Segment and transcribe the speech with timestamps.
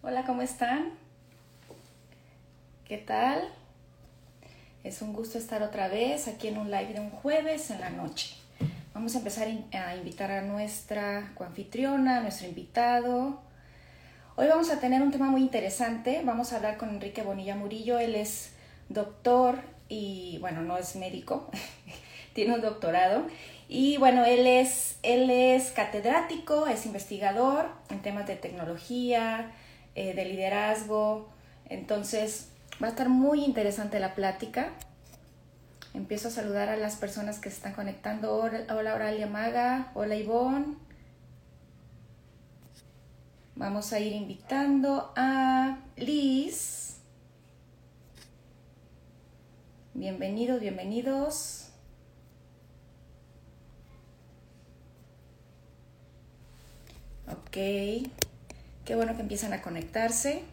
[0.00, 0.90] Hola, ¿cómo están?
[2.84, 3.48] ¿Qué tal?
[4.84, 7.90] Es un gusto estar otra vez aquí en un live de un jueves en la
[7.90, 8.36] noche.
[8.94, 13.40] Vamos a empezar a invitar a nuestra coanfitriona, a nuestro invitado.
[14.36, 16.22] Hoy vamos a tener un tema muy interesante.
[16.24, 17.98] Vamos a hablar con Enrique Bonilla Murillo.
[17.98, 18.52] Él es
[18.88, 19.58] doctor
[19.88, 21.50] y, bueno, no es médico,
[22.34, 23.26] tiene un doctorado.
[23.68, 29.50] Y bueno, él es, él es catedrático, es investigador en temas de tecnología,
[29.98, 31.28] eh, de liderazgo.
[31.68, 34.70] Entonces, va a estar muy interesante la plática.
[35.92, 38.32] Empiezo a saludar a las personas que se están conectando.
[38.36, 39.90] Hola, Oralia Maga.
[39.94, 40.76] Hola, Ivonne.
[43.56, 46.98] Vamos a ir invitando a Liz.
[49.94, 51.70] Bienvenidos, bienvenidos.
[57.26, 58.27] Ok.
[58.88, 60.46] Qué bueno que empiezan a conectarse.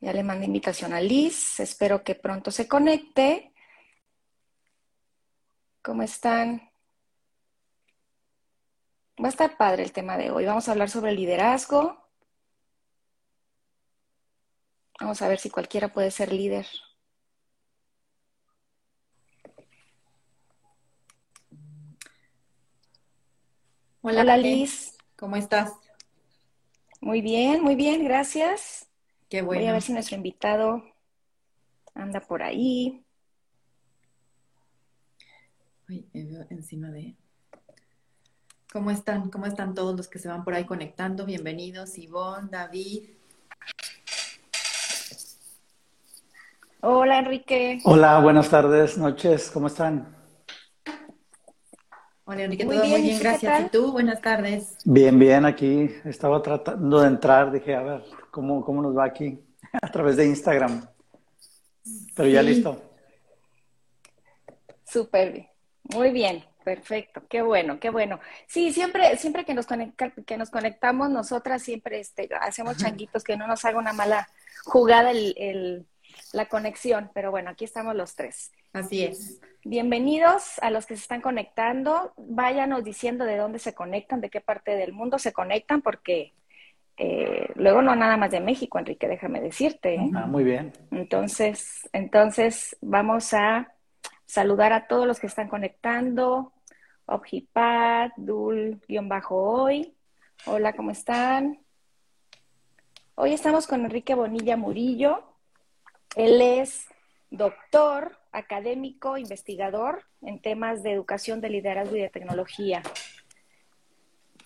[0.00, 1.58] Ya le mandé invitación a Liz.
[1.58, 3.54] Espero que pronto se conecte.
[5.80, 6.70] ¿Cómo están?
[9.18, 10.44] Va a estar padre el tema de hoy.
[10.44, 11.96] Vamos a hablar sobre liderazgo.
[15.00, 16.66] Vamos a ver si cualquiera puede ser líder.
[24.00, 24.96] Hola, Liz.
[25.16, 25.72] ¿Cómo estás?
[27.00, 28.88] Muy bien, muy bien, gracias.
[29.28, 29.62] Qué bueno.
[29.62, 30.84] Voy a ver si nuestro invitado
[31.94, 33.04] anda por ahí.
[35.88, 36.08] Ay,
[36.50, 37.16] encima de.
[38.72, 39.30] ¿Cómo están?
[39.30, 41.26] ¿Cómo están todos los que se van por ahí conectando?
[41.26, 43.10] Bienvenidos, Ivonne, David.
[46.80, 47.80] Hola, Enrique.
[47.84, 50.17] Hola, buenas tardes, noches, ¿cómo están?
[52.30, 53.62] Hola Enrique, todo muy bien, gracias.
[53.62, 53.90] ¿Y tú?
[53.90, 54.76] Buenas tardes.
[54.84, 59.42] Bien, bien, aquí estaba tratando de entrar, dije, a ver, ¿cómo, cómo nos va aquí?
[59.80, 60.86] A través de Instagram.
[62.14, 62.82] Pero ya listo.
[64.84, 65.48] Súper bien.
[65.84, 68.20] Muy bien, perfecto, qué bueno, qué bueno.
[68.46, 69.66] Sí, siempre, siempre que nos,
[70.26, 74.28] que nos conectamos, nosotras siempre este, hacemos changuitos, que no nos haga una mala
[74.66, 75.86] jugada el,
[76.34, 78.52] la conexión, pero bueno, aquí estamos los tres.
[78.74, 79.40] Así es.
[79.64, 82.12] Bienvenidos a los que se están conectando.
[82.16, 86.32] Váyanos diciendo de dónde se conectan, de qué parte del mundo se conectan, porque
[86.96, 89.96] eh, luego no nada más de México, Enrique, déjame decirte.
[89.96, 90.10] ¿eh?
[90.14, 90.72] Ah, muy bien.
[90.92, 93.74] Entonces, entonces vamos a
[94.26, 96.52] saludar a todos los que están conectando.
[97.06, 99.92] Objipad, Dul-Hoy.
[100.46, 101.58] Hola, ¿cómo están?
[103.16, 105.24] Hoy estamos con Enrique Bonilla Murillo.
[106.14, 106.86] Él es
[107.30, 112.82] doctor académico, investigador en temas de educación, de liderazgo y de tecnología.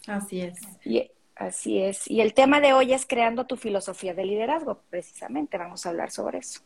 [0.06, 0.58] Así es.
[0.84, 2.10] Y, así es.
[2.10, 5.58] Y el tema de hoy es creando tu filosofía de liderazgo, precisamente.
[5.58, 6.60] Vamos a hablar sobre eso.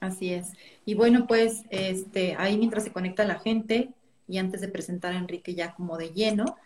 [0.00, 0.52] Así es.
[0.84, 3.90] Y bueno, pues este, ahí mientras se conecta la gente
[4.28, 6.56] y antes de presentar a Enrique ya como de lleno,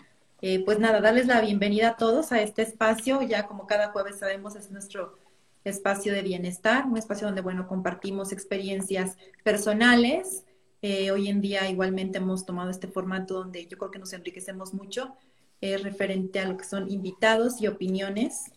[0.42, 3.22] eh, pues nada, darles la bienvenida a todos a este espacio.
[3.22, 5.18] Ya como cada jueves sabemos es nuestro
[5.64, 10.44] espacio de bienestar, un espacio donde, bueno, compartimos experiencias personales.
[10.82, 14.74] Eh, hoy en día igualmente hemos tomado este formato donde yo creo que nos enriquecemos
[14.74, 15.14] mucho
[15.60, 18.50] eh, referente a lo que son invitados y opiniones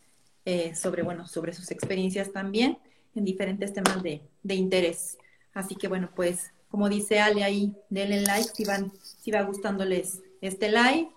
[0.45, 2.79] eh, sobre, bueno, sobre sus experiencias también
[3.13, 5.17] en diferentes temas de, de, interés.
[5.53, 10.21] Así que, bueno, pues, como dice Ale ahí, denle like si, van, si va gustándoles
[10.41, 11.09] este live.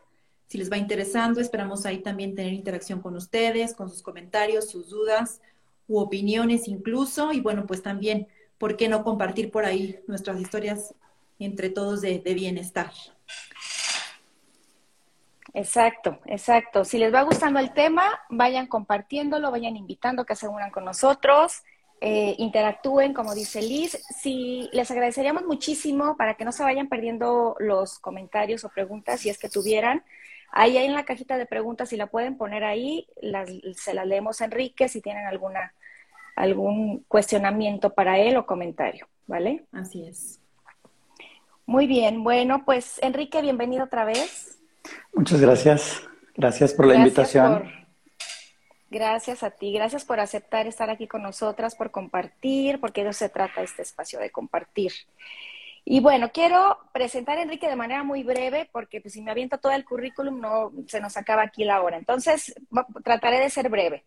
[0.47, 4.89] Si les va interesando, esperamos ahí también tener interacción con ustedes, con sus comentarios, sus
[4.89, 5.41] dudas,
[5.89, 8.29] u opiniones incluso, y bueno, pues también,
[8.59, 10.95] ¿por qué no compartir por ahí nuestras historias
[11.39, 12.93] entre todos de, bienestar?
[15.55, 16.85] Exacto, exacto.
[16.85, 21.63] Si les va gustando el tema, vayan compartiéndolo, vayan invitando que se unan con nosotros,
[22.01, 23.99] eh, interactúen, como dice Liz.
[24.21, 29.31] Si les agradeceríamos muchísimo para que no se vayan perdiendo los comentarios o preguntas, si
[29.31, 30.05] es que tuvieran.
[30.51, 33.07] Ahí en la cajita de preguntas, si la pueden poner ahí,
[33.75, 35.75] se la leemos a Enrique si tienen alguna
[36.39, 39.65] algún cuestionamiento para él o comentario, ¿vale?
[39.73, 40.41] Así es.
[41.67, 44.59] Muy bien, bueno, pues Enrique, bienvenido otra vez.
[45.13, 46.03] Muchas gracias.
[46.35, 47.71] Gracias por la invitación.
[48.91, 53.19] gracias a ti, gracias por aceptar estar aquí con nosotras, por compartir, porque de eso
[53.19, 54.93] se trata este espacio de compartir.
[55.85, 59.59] Y bueno, quiero presentar a Enrique de manera muy breve, porque pues, si me aviento
[59.59, 61.97] todo el currículum no se nos acaba aquí la hora.
[61.97, 62.55] Entonces,
[63.03, 64.05] trataré de ser breve.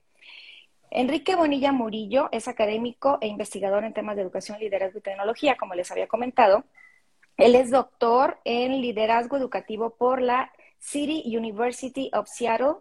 [0.92, 5.74] Enrique Bonilla Murillo es académico e investigador en temas de educación, liderazgo y tecnología, como
[5.74, 6.66] les había comentado.
[7.38, 12.76] Él es doctor en liderazgo educativo por la City University of Seattle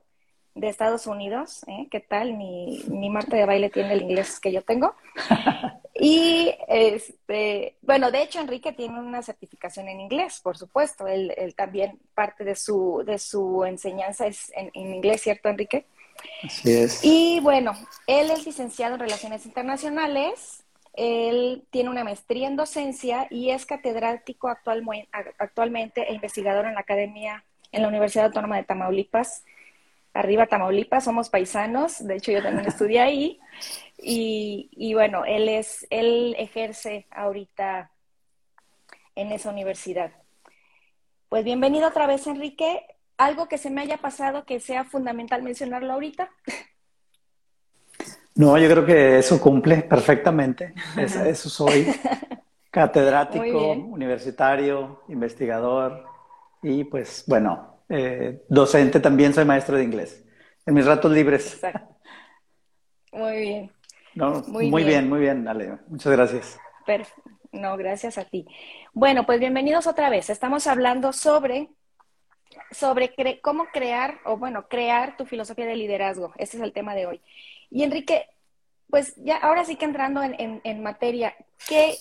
[0.56, 1.62] de Estados Unidos.
[1.68, 1.86] ¿eh?
[1.88, 2.36] ¿Qué tal?
[2.36, 4.94] Ni, ni Marta de baile tiene el inglés que yo tengo.
[6.02, 11.06] Y este, bueno, de hecho Enrique tiene una certificación en inglés, por supuesto.
[11.06, 15.84] Él, también parte de su, de su enseñanza es en, en, inglés, ¿cierto, Enrique?
[16.44, 17.00] Así es.
[17.04, 17.72] Y bueno,
[18.06, 20.64] él es licenciado en Relaciones Internacionales,
[20.94, 24.82] él tiene una maestría en docencia y es catedrático actual,
[25.38, 29.44] actualmente e investigador en la Academia, en la Universidad Autónoma de Tamaulipas.
[30.12, 33.40] Arriba Tamaulipas, somos paisanos, de hecho yo también estudié ahí.
[34.02, 37.90] Y, bueno, él es, él ejerce ahorita
[39.14, 40.10] en esa universidad.
[41.28, 42.84] Pues bienvenido otra vez, Enrique.
[43.20, 46.30] ¿Algo que se me haya pasado que sea fundamental mencionarlo ahorita?
[48.34, 50.72] No, yo creo que eso cumple perfectamente.
[50.96, 51.86] eso soy.
[52.70, 56.06] Catedrático, universitario, investigador
[56.62, 60.24] y pues bueno, eh, docente también, soy maestro de inglés.
[60.64, 61.52] En mis ratos libres.
[61.52, 61.96] Exacto.
[63.12, 63.72] Muy bien.
[64.14, 65.10] No, muy, bien.
[65.10, 65.78] muy bien, Ale.
[65.88, 66.58] Muchas gracias.
[67.52, 68.46] No, gracias a ti.
[68.94, 70.30] Bueno, pues bienvenidos otra vez.
[70.30, 71.68] Estamos hablando sobre,
[72.70, 73.12] sobre
[73.42, 76.32] cómo crear, o bueno, crear tu filosofía de liderazgo.
[76.36, 77.20] Este es el tema de hoy.
[77.70, 78.26] Y Enrique,
[78.88, 81.34] pues ya ahora sí que entrando en, en, materia,
[81.68, 81.94] ¿qué,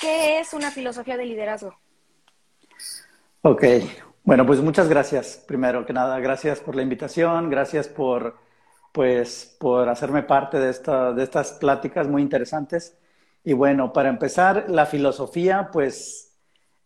[0.00, 1.74] ¿qué es una filosofía de liderazgo?
[3.42, 3.64] Ok,
[4.24, 5.44] bueno, pues muchas gracias.
[5.46, 8.36] Primero que nada, gracias por la invitación, gracias por
[8.96, 12.96] pues por hacerme parte de, esta, de estas pláticas muy interesantes.
[13.44, 16.32] Y bueno, para empezar, la filosofía, pues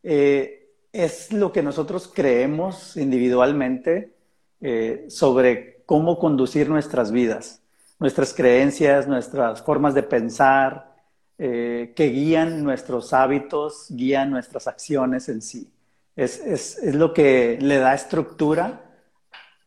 [0.02, 0.59] eh,
[0.92, 4.14] es lo que nosotros creemos individualmente
[4.60, 7.62] eh, sobre cómo conducir nuestras vidas,
[7.98, 10.94] nuestras creencias, nuestras formas de pensar,
[11.38, 15.70] eh, que guían nuestros hábitos, guían nuestras acciones en sí.
[16.16, 18.82] Es, es, es lo que le da estructura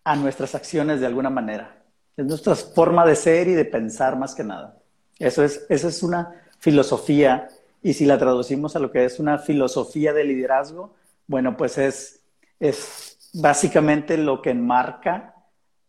[0.04, 1.82] a nuestras acciones de alguna manera.
[2.16, 4.78] Es nuestra forma de ser y de pensar más que nada.
[5.18, 7.50] Eso es, esa es una filosofía.
[7.82, 10.94] Y si la traducimos a lo que es una filosofía de liderazgo,
[11.28, 12.24] bueno, pues es,
[12.60, 15.36] es básicamente lo que enmarca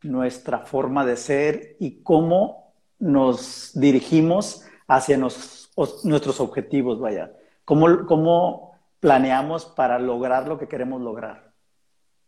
[0.03, 7.33] nuestra forma de ser y cómo nos dirigimos hacia nuestros objetivos, vaya.
[7.65, 11.53] Cómo, cómo planeamos para lograr lo que queremos lograr.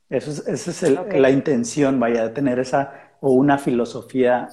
[0.08, 4.48] Eso es, esa es la intención, vaya, de tener esa o una filosofía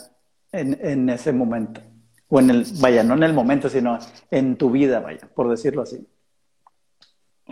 [0.52, 1.82] en, en, ese momento.
[2.28, 4.00] O en el, vaya, no en el momento, sino
[4.32, 6.08] en tu vida, vaya, por decirlo así.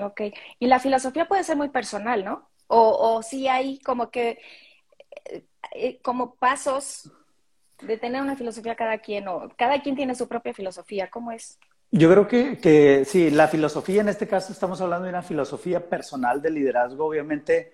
[0.02, 0.22] Ok.
[0.60, 2.50] Y la filosofía puede ser muy personal, ¿no?
[2.68, 4.40] O, o sí hay como que,
[5.26, 7.12] eh, eh, como pasos
[7.82, 11.60] de tener una filosofía cada quien, o cada quien tiene su propia filosofía, ¿cómo es?
[11.92, 15.90] Yo creo que, que sí, la filosofía en este caso estamos hablando de una filosofía
[15.90, 17.74] personal de liderazgo, obviamente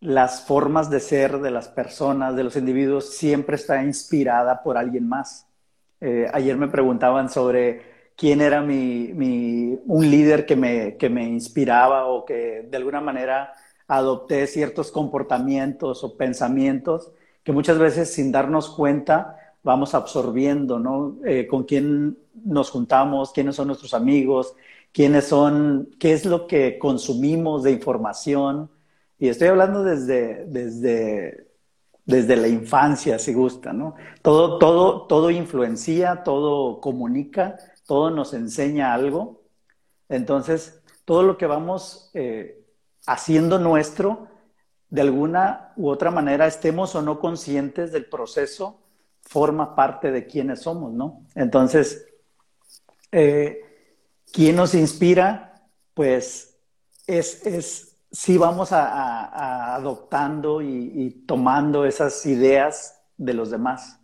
[0.00, 5.08] las formas de ser de las personas, de los individuos, siempre está inspirada por alguien
[5.08, 5.46] más.
[6.00, 9.10] Eh, ayer me preguntaban sobre quién era mi,
[9.86, 13.52] un líder que me, que me inspiraba o que de alguna manera
[13.88, 17.12] adopté ciertos comportamientos o pensamientos
[17.42, 21.16] que muchas veces sin darnos cuenta vamos absorbiendo, ¿no?
[21.24, 24.54] Eh, con quién nos juntamos, quiénes son nuestros amigos,
[24.92, 28.70] quiénes son, qué es lo que consumimos de información,
[29.18, 31.48] y estoy hablando desde, desde,
[32.04, 33.94] desde la infancia, si gusta, ¿no?
[34.22, 39.42] Todo, todo, todo influencia, todo comunica, todo nos enseña algo.
[40.08, 42.64] Entonces, todo lo que vamos eh,
[43.06, 44.28] haciendo nuestro,
[44.88, 48.80] de alguna u otra manera, estemos o no conscientes del proceso,
[49.22, 51.22] forma parte de quienes somos, ¿no?
[51.34, 52.06] Entonces,
[53.10, 53.60] eh,
[54.32, 55.68] ¿quién nos inspira?
[55.94, 56.58] Pues
[57.06, 64.00] es, es sí vamos a, adoptando y, tomando esas ideas de los demás.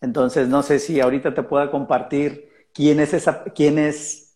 [0.00, 4.34] Entonces, no sé si ahorita te pueda compartir quién es, esa, quién es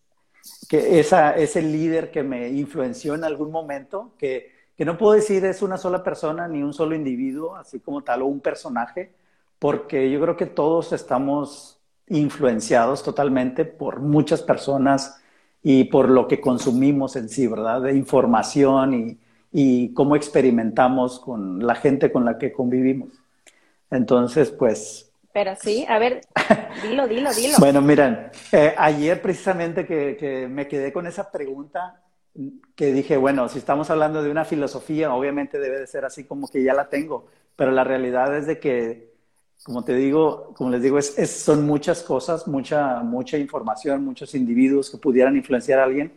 [0.69, 5.45] que esa, ese líder que me influenció en algún momento, que, que no puedo decir
[5.45, 9.13] es una sola persona ni un solo individuo, así como tal, o un personaje,
[9.59, 11.79] porque yo creo que todos estamos
[12.09, 15.21] influenciados totalmente por muchas personas
[15.63, 17.81] y por lo que consumimos en sí, ¿verdad?
[17.81, 19.17] De información y,
[19.51, 23.09] y cómo experimentamos con la gente con la que convivimos.
[23.89, 25.06] Entonces, pues...
[25.37, 26.21] Pero sí, a ver,
[26.81, 27.57] dilo, dilo, dilo.
[27.59, 32.01] bueno, miren, eh, ayer precisamente que, que me quedé con esa pregunta,
[32.75, 36.47] que dije, bueno, si estamos hablando de una filosofía, obviamente debe de ser así como
[36.47, 39.13] que ya la tengo, pero la realidad es de que
[39.61, 44.89] como te digo, como les digo, es, son muchas cosas, mucha, mucha información, muchos individuos
[44.89, 46.13] que pudieran influenciar a alguien.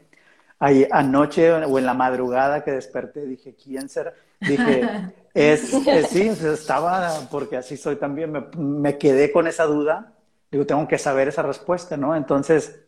[0.58, 4.14] ahí, anoche o en la madrugada que desperté, dije, ¿quién será?
[4.40, 4.88] Dije,
[5.34, 5.70] es,
[6.10, 10.14] sí, estaba, porque así soy también, me, me, quedé con esa duda,
[10.50, 12.16] digo, tengo que saber esa respuesta, ¿no?
[12.16, 12.80] Entonces,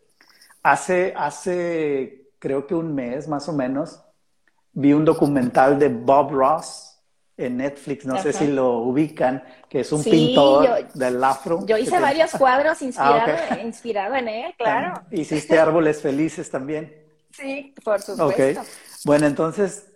[0.62, 4.02] hace, hace, creo que un mes más o menos,
[4.72, 6.92] vi un documental de Bob Ross,
[7.36, 11.64] en Netflix, no sé si lo ubican, que es un pintor del afro.
[11.66, 15.02] Yo hice varios cuadros ah, inspirados en él, claro.
[15.10, 16.94] Hiciste árboles felices también.
[17.30, 18.62] Sí, por supuesto.
[19.04, 19.86] Bueno, entonces,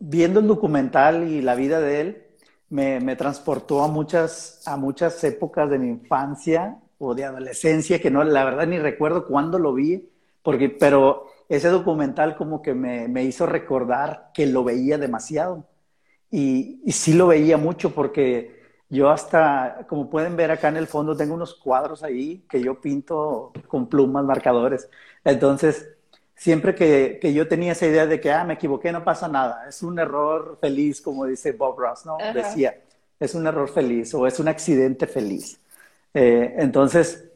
[0.00, 2.22] viendo el documental y la vida de él,
[2.70, 8.10] me, me, transportó a muchas, a muchas épocas de mi infancia o de adolescencia, que
[8.10, 10.08] no, la verdad ni recuerdo cuándo lo vi,
[10.42, 15.66] porque, pero ese documental como que me, me hizo recordar que lo veía demasiado.
[16.30, 20.86] Y, y, sí lo veía mucho porque yo hasta, como pueden ver acá en el
[20.86, 24.88] fondo, tengo unos cuadros ahí que yo pinto con plumas, marcadores.
[25.24, 25.88] Entonces,
[26.40, 29.68] siempre que, que, yo tenía esa idea de que, ah, me equivoqué, no pasa nada,
[29.68, 32.16] es un error feliz, como dice Bob Ross, ¿no?
[32.32, 32.80] Decía,
[33.18, 35.60] es un error feliz o es un accidente feliz.
[36.14, 37.26] Eh, entonces,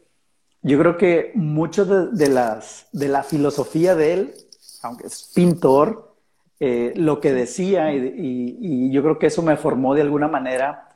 [0.62, 4.34] yo creo que mucho de, de, las, de la filosofía de él,
[4.82, 6.14] aunque es pintor,
[6.58, 10.88] eh, lo que decía y, yo creo que eso me formó de alguna manera.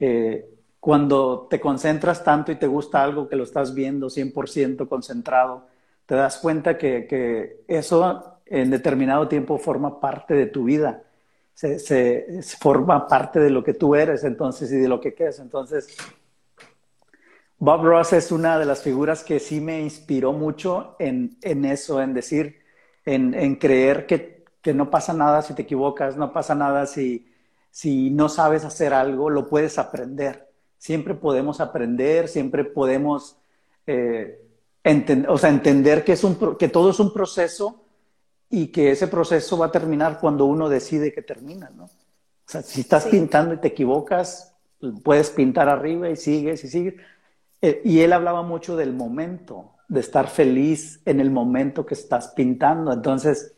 [0.00, 0.48] Eh,
[0.80, 5.68] cuando te concentras tanto y te gusta algo que lo estás viendo 100% concentrado,
[6.06, 11.02] te das cuenta que, eso en determinado tiempo forma parte de tu vida,
[11.54, 15.38] se, forma parte de lo que tú eres entonces y de lo que quieres.
[15.38, 15.96] Entonces,
[17.58, 22.14] Bob Ross es una de las figuras que sí me inspiró mucho en, eso, en
[22.14, 22.60] decir,
[23.04, 24.32] en creer que
[24.62, 27.28] que no pasa nada si te equivocas, no pasa nada si,
[27.70, 30.48] si no sabes hacer algo, lo puedes aprender.
[30.78, 33.36] Siempre podemos aprender, siempre podemos
[33.86, 34.40] eh,
[35.28, 37.84] o sea, entender que, es un, que todo es un proceso
[38.50, 41.84] y que ese proceso va a terminar cuando uno decide que termina, ¿no?
[41.84, 41.90] O
[42.52, 44.54] sea, si estás pintando y te equivocas,
[45.02, 46.94] puedes pintar arriba y sigues y sigues.
[47.62, 52.28] Eh, y él hablaba mucho del momento, de estar feliz en el momento que estás
[52.28, 52.92] pintando.
[52.92, 53.54] Entonces,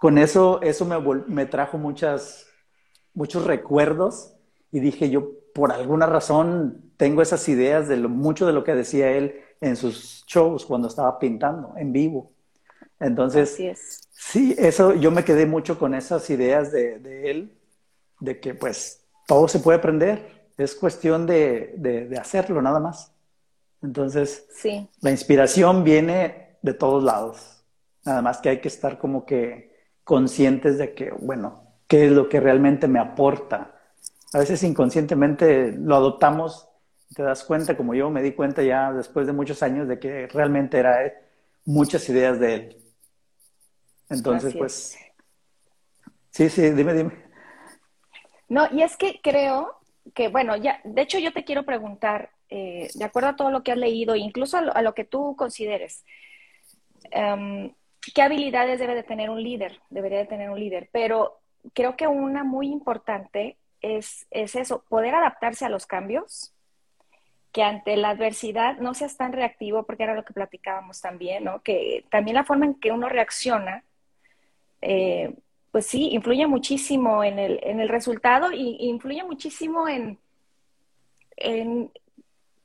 [0.00, 0.98] con eso, eso me,
[1.28, 2.46] me trajo muchas,
[3.14, 4.34] muchos recuerdos
[4.72, 8.74] y dije yo, por alguna razón, tengo esas ideas de lo, mucho de lo que
[8.74, 12.32] decía él en sus shows cuando estaba pintando en vivo.
[12.98, 13.58] Entonces,
[14.10, 17.58] sí, eso yo me quedé mucho con esas ideas de, de, él,
[18.20, 23.12] de que pues todo se puede aprender, es cuestión de, de, hacerlo nada más.
[23.82, 24.88] Entonces, sí.
[25.00, 27.64] la inspiración viene de todos lados,
[28.04, 29.72] nada más que hay que estar como que
[30.04, 33.74] conscientes de que, bueno, qué es lo que realmente me aporta.
[34.32, 36.68] A veces inconscientemente lo adoptamos,
[37.14, 40.26] te das cuenta, como yo me di cuenta ya después de muchos años, de que
[40.28, 41.14] realmente era eh,
[41.64, 42.76] muchas ideas de él.
[44.08, 44.98] Entonces, pues,
[46.30, 47.12] sí, sí, dime, dime.
[48.48, 49.78] No, y es que creo
[50.14, 53.62] que, bueno, ya, de hecho yo te quiero preguntar, eh, de acuerdo a todo lo
[53.62, 56.04] que has leído, incluso a lo, que tú consideres,
[57.10, 57.72] em,
[58.14, 59.80] ¿Qué habilidades debe de tener un líder?
[59.88, 60.88] Debería de tener un líder.
[60.92, 61.40] Pero
[61.72, 66.51] creo que una muy importante es, es eso, poder adaptarse a los cambios,
[67.52, 71.62] que ante la adversidad no seas tan reactivo, porque era lo que platicábamos también, ¿no?
[71.62, 73.84] Que también la forma en que uno reacciona,
[74.80, 75.34] eh,
[75.70, 80.18] pues sí, influye muchísimo en el, en el resultado y influye muchísimo en,
[81.36, 81.90] en,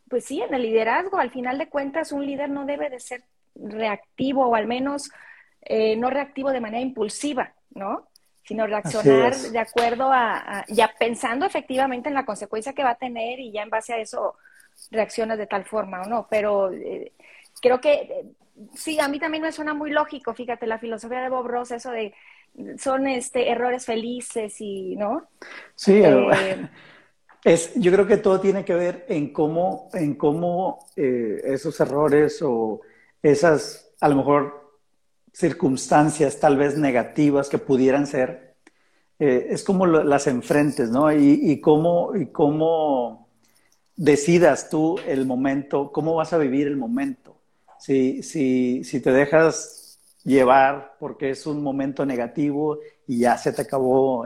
[0.10, 1.17] pues sí, en el liderazgo.
[1.17, 3.24] Al final de cuentas, un líder no debe de ser
[3.56, 5.12] reactivo o al menos
[5.62, 8.08] eh, no reactivo de manera impulsiva, ¿no?
[8.44, 13.39] Sino reaccionar de acuerdo a, ya pensando efectivamente en la consecuencia que va a tener
[13.41, 14.36] y ya en base a eso
[14.91, 16.27] reaccionas de tal forma o no.
[16.29, 17.12] Pero eh,
[17.62, 18.25] creo que eh,
[18.75, 21.91] sí, a mí también me suena muy lógico, fíjate, la filosofía de Bob Ross, eso
[21.91, 22.13] de
[22.79, 25.27] son este errores felices y, ¿no?
[25.75, 26.01] Sí,
[27.43, 32.81] es, yo creo que todo tiene que ver en cómo, en cómo esos errores o
[33.22, 34.67] esas, a lo mejor,
[35.38, 38.55] circunstancias tal vez negativas que pudieran ser,
[39.19, 41.12] eh, es como las enfrentes, ¿no?
[41.12, 43.26] Y, y, cómo, y cómo
[43.98, 47.36] decidas tú el momento, cómo vas a vivir el momento.
[47.80, 53.62] Si, si, si te dejas llevar porque es un momento negativo y ya se te
[53.63, 54.25] acabó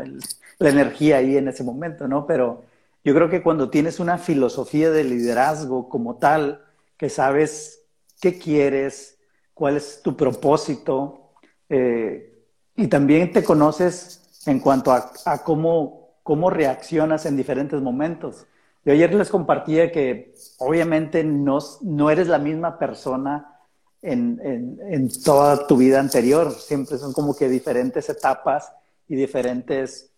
[0.60, 2.26] la energía ahí en ese momento, ¿no?
[2.26, 2.64] Pero
[3.04, 6.64] yo creo que cuando tienes una filosofía de liderazgo como tal,
[6.98, 7.82] que sabes
[8.20, 9.18] qué quieres,
[9.54, 11.34] cuál es tu propósito,
[11.70, 18.46] eh, y también te conoces en cuanto a, cómo, cómo reaccionas en diferentes momentos.
[18.84, 23.60] Yo ayer les compartía que obviamente no, no eres la misma persona
[24.02, 26.52] en, en, toda tu vida anterior.
[26.52, 28.74] Siempre son como que diferentes etapas
[29.08, 30.12] y diferentes,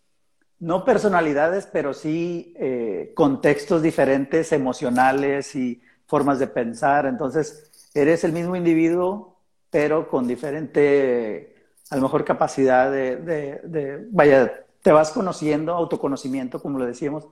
[0.60, 7.06] no personalidades, pero sí eh, contextos diferentes, emocionales y formas de pensar.
[7.06, 9.36] Entonces, eres el mismo individuo,
[9.70, 11.56] pero con diferente,
[11.90, 17.28] a lo mejor, capacidad de, de vaya, te vas conociendo, autoconocimiento, como lo decíamos.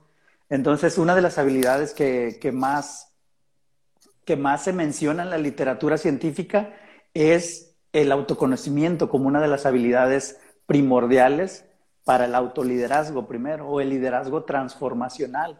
[0.52, 3.10] Entonces, una de las habilidades que, más
[4.26, 6.74] que más se menciona en la literatura científica
[7.14, 11.64] es el autoconocimiento como una de las habilidades primordiales
[12.04, 15.58] para el autoliderazgo primero, o el liderazgo transformacional.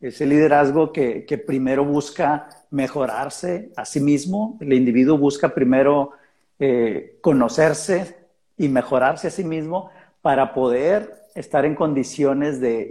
[0.00, 6.12] Es el liderazgo que, primero busca mejorarse a sí mismo, el individuo busca primero
[6.60, 8.16] eh, conocerse
[8.56, 9.90] y mejorarse a sí mismo
[10.22, 12.86] para poder estar en condiciones de,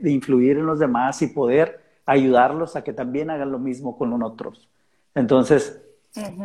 [0.00, 4.22] de influir en los demás y poder ayudarlos a que también hagan lo mismo con
[4.22, 4.68] otros.
[5.14, 5.82] Entonces,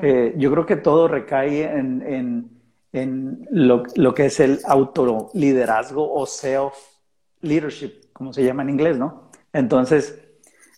[0.01, 2.50] eh, yo creo que todo recae en,
[3.51, 9.29] lo, que es el autoliderazgo o self-leadership, como se llama en inglés, ¿no?
[9.53, 10.19] Entonces,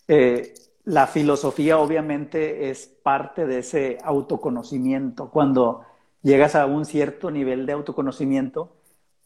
[0.06, 0.54] eh,
[0.84, 5.30] la filosofía obviamente es parte de ese autoconocimiento.
[5.30, 5.82] Cuando
[6.22, 8.76] llegas a un cierto nivel de autoconocimiento,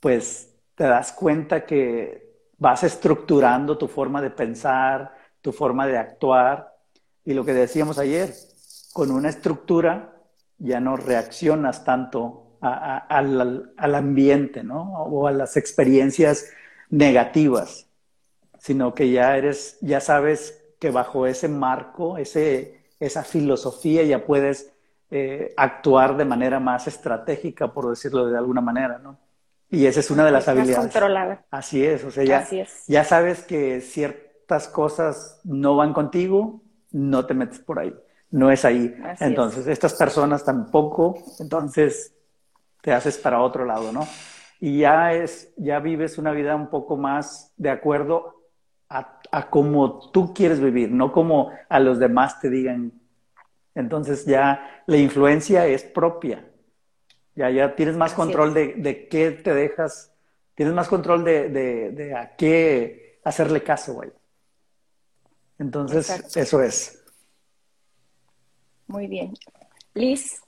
[0.00, 6.72] pues te das cuenta que vas estructurando tu forma de pensar, tu forma de actuar
[7.24, 8.32] y lo que decíamos ayer,
[8.92, 10.14] con una estructura
[10.56, 15.02] ya no reaccionas tanto al, ambiente, ¿no?
[15.02, 16.46] O a las experiencias
[16.90, 17.88] negativas,
[18.60, 24.72] sino que ya eres, ya sabes que bajo ese marco, ese, esa filosofía ya puedes
[25.10, 29.18] eh, actuar de manera más estratégica, por decirlo de alguna manera, ¿no?
[29.70, 30.78] Y esa es una de las habilidades.
[30.78, 31.44] Controlada.
[31.50, 32.46] Así es, o sea, ya,
[32.86, 37.94] ya sabes que cierto estas cosas no van contigo, no te metes por ahí.
[38.30, 38.96] No es ahí.
[39.20, 42.14] entonces, estas personas tampoco, entonces
[42.80, 44.08] te haces para otro lado, ¿no?
[44.58, 48.42] Y ya es, ya vives una vida un poco más de acuerdo
[48.88, 52.92] a, a cómo tú quieres vivir, no como a los demás te digan.
[53.74, 56.47] Entonces ya la influencia es propia.
[57.38, 60.12] Ya, ya tienes más control de, de, qué te dejas,
[60.56, 64.10] tienes más control de, de, de a qué hacerle caso, güey.
[65.56, 67.00] Entonces, eso es.
[68.88, 69.34] Muy bien.
[69.94, 70.42] Liz.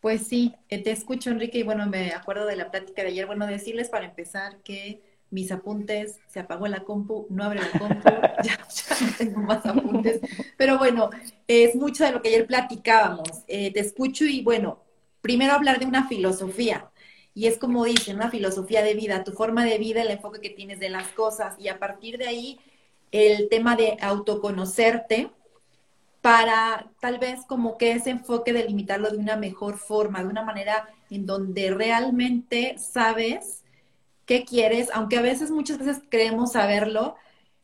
[0.00, 3.26] Pues sí, eh, te escucho, Enrique, y bueno, me acuerdo de la plática de ayer.
[3.26, 8.08] Bueno, decirles para empezar que mis apuntes, se apagó la compu, no abre la compu,
[8.42, 8.58] ya,
[9.02, 10.22] no tengo más apuntes.
[10.56, 11.10] Pero bueno,
[11.46, 13.44] es mucho de lo que ayer platicábamos.
[13.46, 14.78] Eh, te escucho y bueno,
[15.20, 16.90] primero hablar de una filosofía.
[17.34, 20.50] Y es como dicen, una filosofía de vida, tu forma de vida, el enfoque que
[20.50, 21.54] tienes de las cosas.
[21.58, 22.60] Y a partir de ahí,
[23.12, 25.30] el tema de autoconocerte
[26.20, 30.42] para tal vez como que ese enfoque de limitarlo de una mejor forma, de una
[30.42, 33.64] manera en donde realmente sabes
[34.26, 37.16] qué quieres, aunque a veces muchas veces creemos saberlo,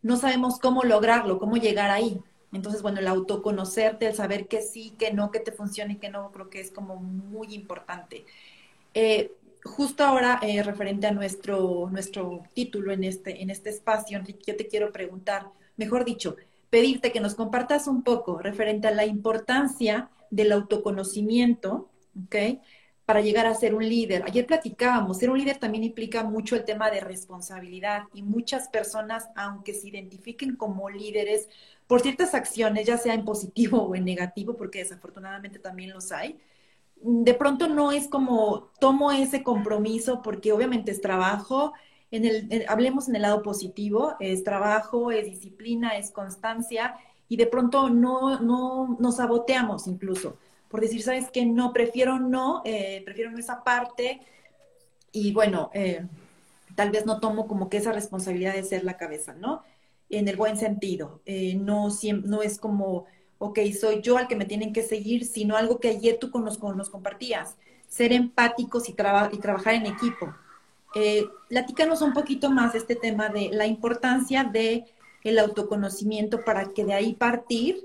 [0.03, 2.21] no sabemos cómo lograrlo, cómo llegar ahí.
[2.53, 6.11] Entonces, bueno, el autoconocerte, el saber que sí, que no, que te funciona y que
[6.11, 8.25] no, creo que es como muy importante.
[8.95, 9.33] Eh,
[9.63, 14.57] justo ahora, eh, referente a nuestro, nuestro título en este, en este espacio, Enrique, yo
[14.57, 16.37] te quiero preguntar, mejor dicho,
[16.71, 21.91] pedirte que nos compartas un poco referente a la importancia del autoconocimiento,
[22.25, 22.61] ¿ok?
[23.05, 24.25] Para llegar a ser un líder.
[24.27, 29.29] Ayer platicábamos, ser un líder también implica mucho el tema de responsabilidad y muchas personas,
[29.37, 31.49] aunque se identifiquen como líderes
[31.87, 36.39] por ciertas acciones, ya sea en positivo o en negativo, porque desafortunadamente también los hay,
[36.97, 41.73] de pronto no es como tomo ese compromiso porque obviamente es trabajo,
[42.11, 46.97] en el, hablemos en el lado positivo, es trabajo, es disciplina, es constancia
[47.29, 50.37] y de pronto no, no nos saboteamos incluso
[50.69, 51.47] por decir, ¿sabes qué?
[51.47, 54.21] No, prefiero no, eh, prefiero no esa parte
[55.13, 56.07] y bueno, eh,
[56.75, 59.63] tal vez no tomo como que esa responsabilidad de ser la cabeza, ¿no?
[60.09, 61.89] En el buen sentido, eh, no,
[62.25, 63.07] no es como
[63.39, 66.45] ok, soy yo al que me tienen que seguir, sino algo que ayer tú con
[66.45, 67.57] nos, nos compartías,
[67.89, 70.35] ser empáticos y, y trabajar en equipo.
[70.95, 74.85] Eh, platícanos un poquito más este tema de la importancia de
[75.23, 77.85] el autoconocimiento para que de ahí partir,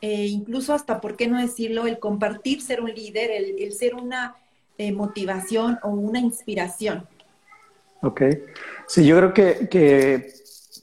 [0.00, 4.36] eh, incluso hasta, ¿por qué no decirlo?, el compartir ser un líder, el, ser una
[4.78, 7.06] eh, motivación o una inspiración.
[8.00, 8.22] Ok,
[8.86, 10.37] sí, yo creo que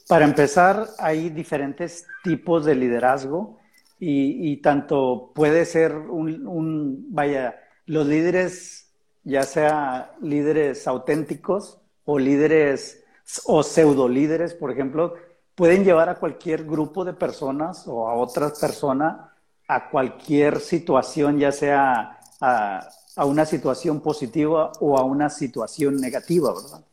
[0.08, 3.58] para empezar hay diferentes tipos de liderazgo
[4.00, 8.92] y, tanto puede ser un, vaya, los líderes,
[9.24, 13.04] ya sea líderes auténticos o líderes
[13.46, 15.16] o pseudo líderes, por ejemplo,
[15.56, 19.32] pueden llevar a cualquier grupo de personas o a otras personas
[19.68, 22.90] a cualquier situación, ya sea a,
[23.26, 26.86] una situación positiva o a una situación negativa, ¿verdad?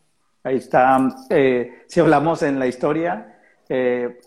[0.44, 0.98] Ahí está,
[1.30, 4.18] eh, si hablamos en la historia, eh,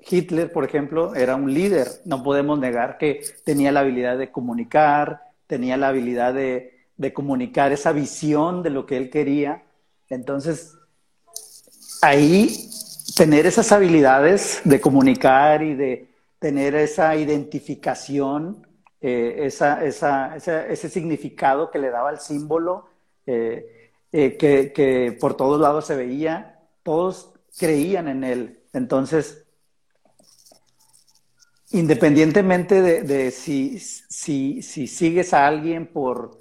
[0.00, 1.86] Hitler, por ejemplo, era un líder.
[2.04, 6.74] No podemos negar que tenía la habilidad de comunicar, tenía la habilidad de,
[7.14, 9.62] comunicar esa visión de lo que él quería.
[10.08, 10.76] Entonces,
[12.02, 12.68] ahí
[13.16, 16.08] tener esas habilidades de comunicar y de
[16.40, 18.66] tener esa identificación,
[19.00, 22.88] eh, ese significado que le daba el símbolo,
[24.12, 28.60] eh, que, por todos lados se veía, todos creían en él.
[28.72, 29.46] Entonces,
[31.70, 36.38] independientemente de, si, si, si, sigues a alguien por...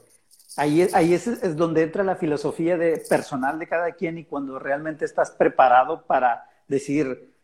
[0.55, 4.57] Ahí, ahí es, es, donde entra la filosofía de, personal de cada quien y cuando
[4.57, 7.35] realmente estás preparado para decir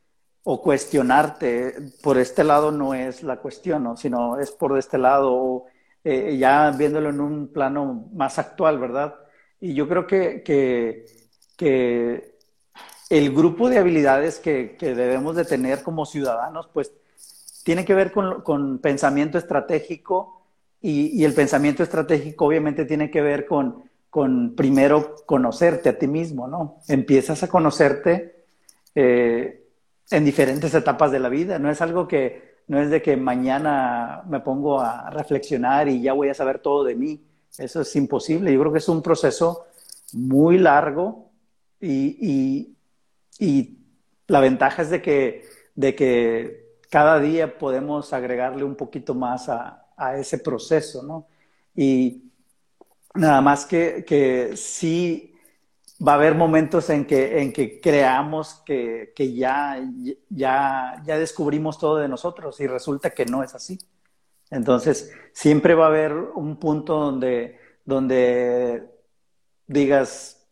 [0.44, 5.66] o cuestionarte, por este lado no es la cuestión, sino es por este lado,
[6.04, 9.16] eh, ya viéndolo en un plano más actual, ¿verdad?
[9.64, 12.36] Y yo creo que, que,
[13.10, 16.92] el grupo de habilidades que, que debemos de tener como ciudadanos, pues
[17.64, 20.42] tiene que ver con, pensamiento estratégico
[20.82, 26.46] y, el pensamiento estratégico obviamente tiene que ver con, con primero conocerte a ti mismo,
[26.46, 26.82] ¿no?
[26.90, 28.44] Empiezas a conocerte
[28.96, 29.66] eh,
[30.12, 34.24] en diferentes etapas de la vida, no es algo que, no es de que mañana
[34.28, 37.24] me pongo a reflexionar y ya voy a saber todo de mí,
[37.58, 39.66] eso es imposible, yo creo que es un proceso
[40.14, 41.32] muy largo
[41.80, 42.76] y,
[43.40, 43.78] y
[44.28, 49.80] la ventaja es de que, de que cada día podemos agregarle un poquito más a,
[50.18, 51.28] ese proceso, ¿no?
[51.76, 52.24] Y
[53.14, 55.34] nada más que, que sí
[56.06, 59.82] va a haber momentos en que, en que creamos que, ya,
[60.30, 63.80] ya, ya descubrimos todo de nosotros y resulta que no es así.
[64.54, 68.88] Entonces, siempre va a haber un punto donde, donde
[69.68, 70.48] digas,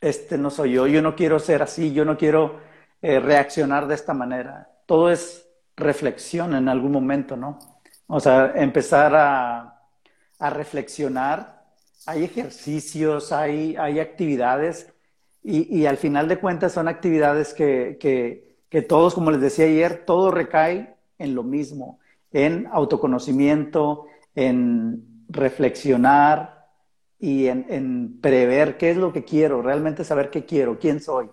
[0.00, 2.60] este no soy yo, yo no quiero ser así, yo no quiero
[3.02, 4.70] eh, reaccionar de esta manera.
[4.86, 7.58] Todo es reflexión en algún momento, ¿no?
[8.06, 9.72] O sea, empezar a,
[10.38, 11.64] reflexionar.
[12.06, 14.92] Hay ejercicios, hay, hay actividades
[15.42, 20.30] y, al final de cuentas son actividades que, que, todos, como les decía ayer, todo
[20.30, 21.98] recae en lo mismo,
[22.36, 26.66] en autoconocimiento, en reflexionar
[27.18, 31.30] y en, prever qué es lo que quiero, realmente saber qué quiero, quién soy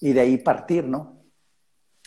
[0.00, 1.24] y de ahí partir, ¿no?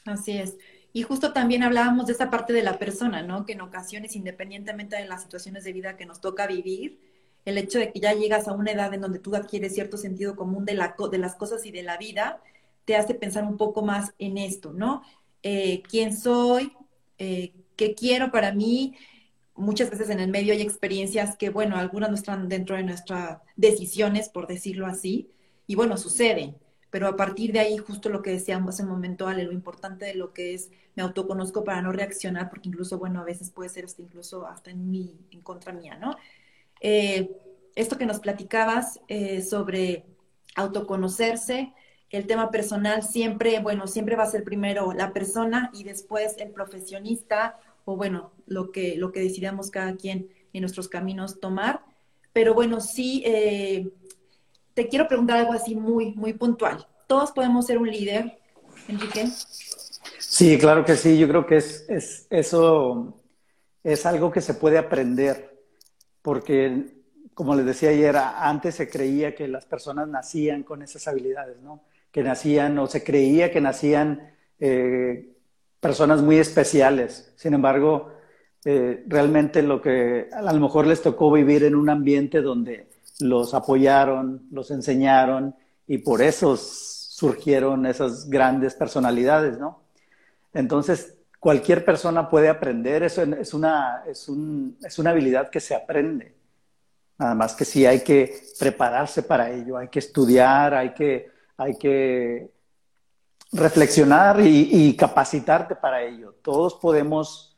[0.05, 0.57] Así es.
[0.93, 3.45] Y justo también hablábamos de esa parte de la persona, ¿no?
[3.45, 7.01] Que en ocasiones, independientemente de las situaciones de vida que nos toca vivir,
[7.43, 10.37] el hecho de que ya llegas a una edad en donde tú adquieres cierto sentido
[10.37, 12.41] común de las cosas y de la vida,
[12.85, 15.01] te hace pensar un poco más en esto, ¿no?
[15.43, 16.71] Eh, ¿Quién soy?
[17.17, 18.95] Eh, ¿Qué quiero para mí?
[19.55, 23.39] Muchas veces en el medio hay experiencias que, bueno, algunas no están dentro de nuestras
[23.55, 25.29] decisiones, por decirlo así,
[25.65, 26.57] y bueno, suceden
[26.89, 30.05] pero a partir de ahí, justo lo que decíamos hace un momento, Ale, lo importante
[30.05, 33.69] de lo que es me autoconozco para no reaccionar, porque incluso, bueno, a veces puede
[33.69, 36.15] ser hasta incluso hasta en mí, en contra mía, ¿no?
[36.81, 37.29] Eh,
[37.75, 40.05] esto que nos platicabas eh, sobre
[40.55, 41.73] autoconocerse,
[42.09, 46.51] el tema personal siempre, bueno, siempre va a ser primero la persona y después el
[46.51, 51.85] profesionista o bueno, lo que, lo que decidamos cada quien en nuestros caminos tomar.
[52.33, 53.89] Pero bueno, sí, eh,
[54.73, 56.85] te quiero preguntar algo así muy, muy puntual.
[57.07, 58.39] ¿Todos podemos ser un líder,
[58.89, 59.27] Enrique?
[60.19, 61.17] Sí, claro que sí.
[61.17, 63.21] Yo creo que es, es, eso
[63.85, 65.57] es algo que se puede aprender,
[66.21, 66.87] porque,
[67.33, 71.85] como les decía ayer, antes se creía que las personas nacían con esas habilidades, ¿no?
[72.11, 75.36] Que nacían o se creía que nacían eh,
[75.87, 77.31] personas muy especiales.
[77.37, 78.11] Sin embargo,
[78.65, 82.89] eh, realmente lo que a lo mejor les tocó vivir en un ambiente donde
[83.21, 85.55] los apoyaron, los enseñaron
[85.87, 89.83] y por eso surgieron esas grandes personalidades, ¿no?
[90.53, 96.35] Entonces, cualquier persona puede aprender, eso es una, es, una habilidad que se aprende.
[97.17, 101.77] Nada más que sí hay que prepararse para ello, hay que estudiar, hay que, hay
[101.77, 102.56] que
[103.51, 106.35] reflexionar y, capacitarte para ello.
[106.41, 107.57] Todos podemos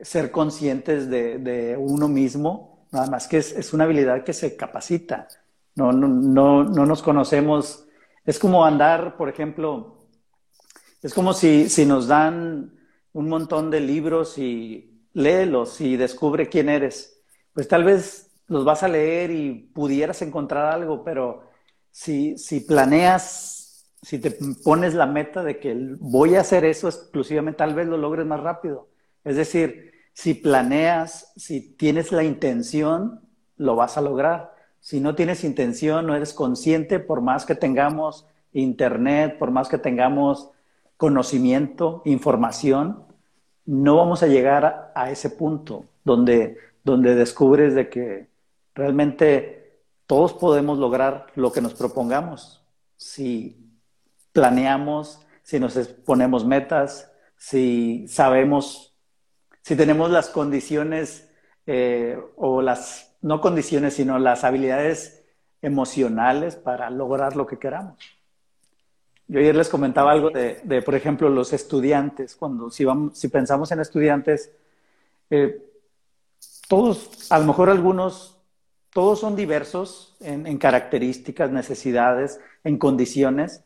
[0.00, 5.28] ser conscientes de uno mismo nada más que es, una habilidad que se capacita.
[5.74, 7.86] No, no, no, no, nos conocemos.
[8.24, 10.06] Es como andar, por ejemplo,
[11.02, 12.74] es como si, si nos dan
[13.12, 17.22] un montón de libros y léelos y descubre quién eres.
[17.52, 21.44] Pues tal vez los vas a leer y pudieras encontrar algo, pero
[21.90, 23.57] si, si planeas,
[24.02, 24.30] si te
[24.64, 28.40] pones la meta de que voy a hacer eso exclusivamente, tal vez lo logres más
[28.40, 28.88] rápido.
[29.24, 33.20] Es decir, si planeas, si tienes la intención,
[33.56, 34.54] lo vas a lograr.
[34.80, 39.78] Si no tienes intención, no eres consciente, por más que tengamos internet, por más que
[39.78, 40.50] tengamos
[40.96, 43.04] conocimiento, información,
[43.66, 48.28] no vamos a llegar a, ese punto donde, donde descubres de que
[48.74, 52.62] realmente todos podemos lograr lo que nos propongamos
[52.96, 53.67] si
[54.38, 58.94] planeamos, si nos ponemos metas, si sabemos,
[59.62, 61.28] si tenemos las condiciones
[61.66, 65.24] eh, o las, no condiciones, sino las habilidades
[65.60, 67.98] emocionales para lograr lo que queramos.
[69.26, 72.36] Yo ayer les comentaba algo de, por ejemplo, los estudiantes.
[72.36, 74.52] Cuando si, vamos, si pensamos en estudiantes,
[75.30, 75.64] eh,
[76.68, 78.38] todos, a lo mejor algunos,
[78.92, 83.64] todos son diversos en, en, características, necesidades, en condiciones.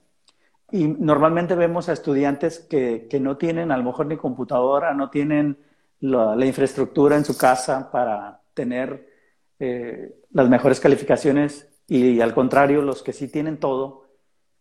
[0.72, 5.10] Y normalmente vemos a estudiantes que, que no tienen a lo mejor ni computadora, no
[5.10, 5.58] tienen
[6.02, 9.08] la, infraestructura en su casa para tener
[9.58, 14.08] eh, las mejores calificaciones y al contrario, los que sí tienen todo,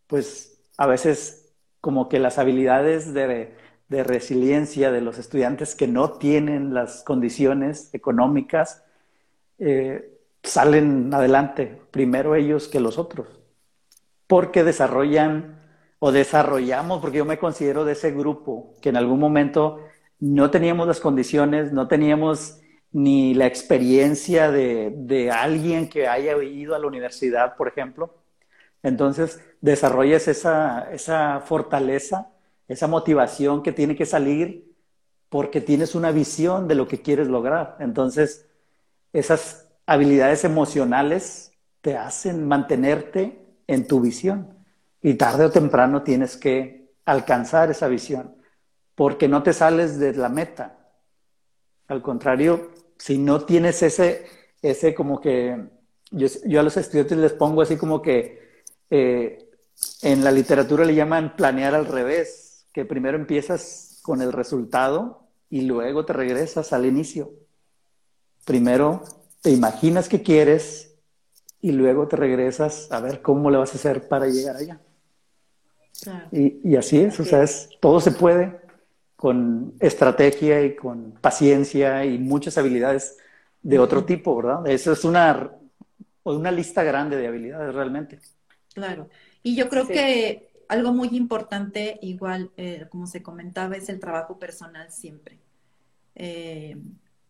[0.07, 3.55] pues a veces como que las habilidades de,
[3.89, 8.83] resiliencia de los estudiantes que no tienen las condiciones económicas
[9.59, 13.27] eh, salen adelante, primero ellos que los otros,
[14.27, 15.60] porque desarrollan
[16.01, 19.79] o desarrollamos, porque yo me considero de ese grupo que en algún momento
[20.19, 22.59] no teníamos las condiciones, no teníamos
[22.91, 28.21] ni la experiencia de, de alguien que haya ido a la universidad, por ejemplo,
[28.83, 32.31] entonces, desarrollas esa, esa fortaleza,
[32.67, 34.75] esa motivación que tiene que salir
[35.29, 37.77] porque tienes una visión de lo que quieres lograr.
[37.79, 38.47] Entonces,
[39.13, 44.60] esas habilidades emocionales te hacen mantenerte en tu visión.
[45.01, 48.35] Y tarde o temprano tienes que alcanzar esa visión,
[48.95, 50.77] porque no te sales de la meta.
[51.87, 54.25] Al contrario, si no tienes ese,
[54.61, 55.57] ese como que,
[56.11, 59.49] yo, a los estudiantes les pongo así como que eh,
[60.01, 65.61] en la literatura le llaman planear al revés, que primero empiezas con el resultado y
[65.61, 67.31] luego te regresas al inicio.
[68.45, 69.03] Primero
[69.41, 70.95] te imaginas que quieres
[71.59, 74.79] y luego te regresas a ver cómo le vas a hacer para llegar allá.
[76.31, 77.45] Y, así es, o sea,
[77.79, 78.59] todo se puede
[79.15, 83.17] con estrategia y con paciencia y muchas habilidades
[83.61, 84.67] de otro tipo, ¿verdad?
[84.67, 85.51] Eso es una,
[86.23, 88.19] una lista grande de habilidades realmente.
[88.73, 89.09] Claro.
[89.43, 94.39] Y yo creo que algo muy importante, igual eh, como se comentaba, es el trabajo
[94.39, 95.37] personal siempre.
[96.15, 96.77] Eh,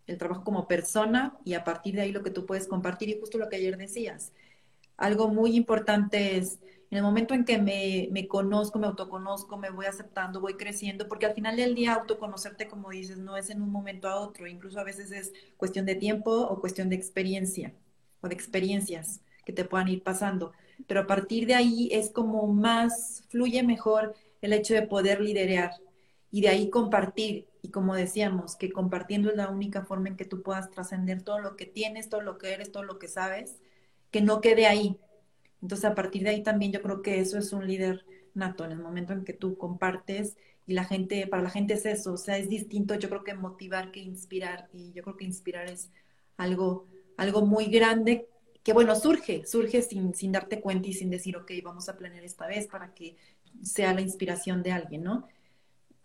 [0.07, 3.19] el trabajo como persona y a partir de ahí lo que tú puedes compartir y
[3.19, 4.31] justo lo que ayer decías.
[4.97, 6.60] Algo muy importante es
[6.91, 11.08] en el momento en que me, me, conozco, me autoconozco, me voy aceptando, voy creciendo,
[11.08, 14.45] porque al final del día autoconocerte, como dices, no es en un momento a otro,
[14.45, 17.73] incluso a veces es cuestión de tiempo o cuestión de experiencia
[18.21, 20.51] o de experiencias que te puedan ir pasando
[20.88, 25.71] pero a partir de ahí es como más, fluye mejor el hecho de poder liderar
[26.32, 27.47] y de ahí compartir.
[27.62, 31.39] Y como decíamos, que compartiendo es la única forma en que tú puedas trascender todo
[31.39, 33.60] lo que tienes, todo lo que eres, todo lo que sabes,
[34.12, 34.97] que no quede ahí.
[35.62, 38.71] Entonces, a partir de ahí también yo creo que eso es un líder nato, en
[38.71, 42.17] el momento en que tú compartes y la gente, para la gente es eso, o
[42.17, 45.91] sea, es distinto, yo creo que motivar que inspirar, y yo creo que inspirar es
[46.38, 48.28] algo, algo muy grande
[48.63, 52.24] que bueno, surge, surge sin, sin darte cuenta y sin decir, ok, vamos a planear
[52.24, 53.15] esta vez para que
[53.63, 55.28] sea la inspiración de alguien, ¿no?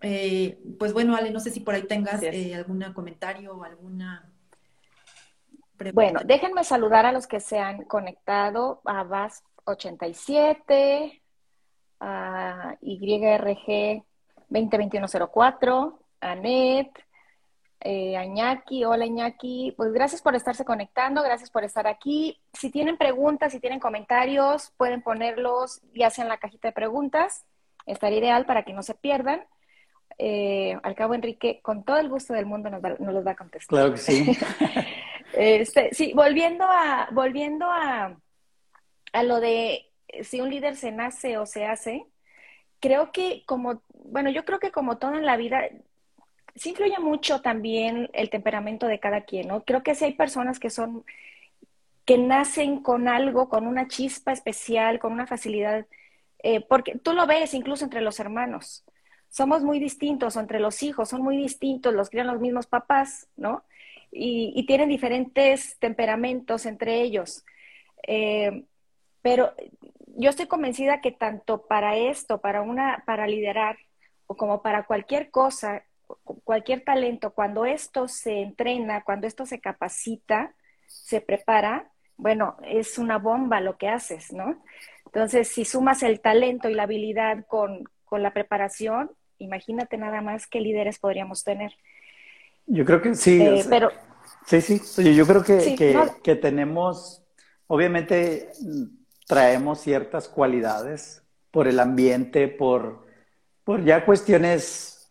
[0.00, 4.30] Eh, pues bueno, Ale, no sé si por ahí tengas eh, algún comentario o alguna.
[5.92, 11.20] Bueno, déjenme saludar a los que se han conectado, a VAS87,
[12.00, 14.02] a YRG
[14.48, 16.90] 202104, a NET,
[17.80, 22.40] eh, Añaki, hola Iñaki, pues gracias por estarse conectando, gracias por estar aquí.
[22.52, 27.44] Si tienen preguntas, si tienen comentarios, pueden ponerlos ya sea en la cajita de preguntas,
[27.84, 29.44] estaría ideal para que no se pierdan.
[30.18, 33.68] Eh, al cabo, Enrique, con todo el gusto del mundo nos, los va a contestar.
[33.68, 34.26] Claro que sí.
[35.36, 38.18] este, sí, volviendo a, volviendo a,
[39.12, 39.86] a lo de
[40.22, 42.06] si un líder se nace o se hace,
[42.80, 45.62] creo que como, bueno, yo creo que como todo en la vida,
[46.54, 49.64] sí influye mucho también el temperamento de cada quien, ¿no?
[49.64, 51.04] Creo que sí hay personas que son,
[52.04, 55.86] que nacen con algo, con una chispa especial, con una facilidad,
[56.42, 58.84] eh, porque tú lo ves incluso entre los hermanos.
[59.28, 63.64] Somos muy distintos, entre los hijos son muy distintos, los crían los mismos papás, ¿no?
[64.18, 67.44] Y, tienen diferentes temperamentos entre ellos.
[68.06, 68.64] Eh,
[69.22, 69.52] pero
[70.16, 73.76] yo estoy convencida que tanto para esto, para una, para liderar,
[74.26, 75.84] o como para cualquier cosa,
[76.44, 80.54] cualquier talento, cuando esto se entrena, cuando esto se capacita,
[80.86, 84.62] se prepara, bueno, es una bomba lo que haces, ¿no?
[85.06, 90.60] Entonces, si sumas el talento y la habilidad con, la preparación, imagínate nada más qué
[90.60, 91.72] líderes podríamos tener.
[92.66, 93.42] Yo creo que sí.
[93.42, 93.90] Eh, pero,
[94.46, 95.14] sí, sí.
[95.14, 97.22] yo creo que, que tenemos,
[97.66, 98.50] obviamente,
[99.26, 103.06] traemos ciertas cualidades por el ambiente, por,
[103.64, 105.10] por ya cuestiones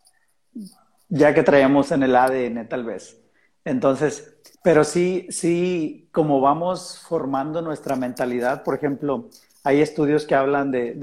[1.08, 3.20] ya que traemos en el ADN tal vez.
[3.64, 9.28] Entonces, pero sí, sí, como vamos formando nuestra mentalidad, por ejemplo,
[9.64, 10.94] hay estudios que hablan de,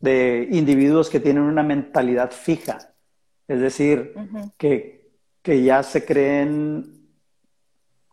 [0.00, 2.92] de, individuos que tienen una mentalidad fija,
[3.46, 4.14] es decir,
[4.56, 5.10] que,
[5.42, 6.97] que ya se creen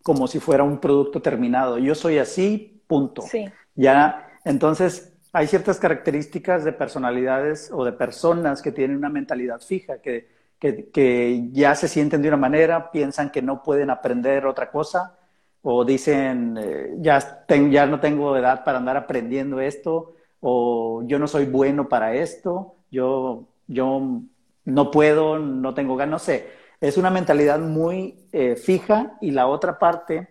[0.05, 1.79] como si fuera un producto terminado.
[1.79, 3.23] Yo soy así, punto.
[3.23, 3.49] Sí.
[3.73, 9.97] Ya, entonces, hay ciertas características de personalidades o de personas que tienen una mentalidad fija,
[9.97, 10.27] que,
[10.59, 15.17] que, ya se sienten de una manera, piensan que no pueden aprender otra cosa,
[15.63, 21.27] o dicen, eh, ya, ya no tengo edad para andar aprendiendo esto, o yo no
[21.27, 24.21] soy bueno para esto, yo, yo
[24.65, 26.64] no puedo, no tengo ganas, no sé.
[26.81, 30.27] Es una mentalidad muy eh, fija y la otra parte,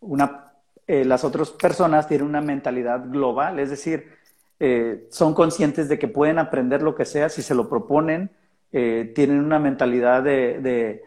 [0.00, 0.52] una
[0.86, 4.08] eh, las otras personas tienen una mentalidad global, es decir,
[4.58, 8.30] eh, son conscientes de que pueden aprender lo que sea si se lo proponen,
[8.70, 11.02] tienen una mentalidad de,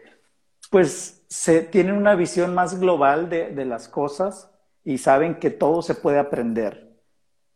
[0.70, 4.52] pues, se, tienen una visión más global de, las cosas
[4.84, 6.96] y saben que todo se puede aprender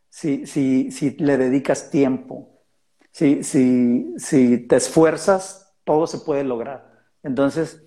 [0.08, 2.60] si, si, si le dedicas tiempo.
[3.12, 6.89] Si, si, si te esfuerzas, todo se puede lograr.
[7.22, 7.82] Entonces,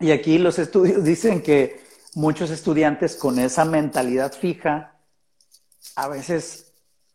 [0.00, 1.80] y aquí los estudios dicen que
[2.14, 4.96] muchos estudiantes con esa mentalidad fija,
[5.96, 6.72] a veces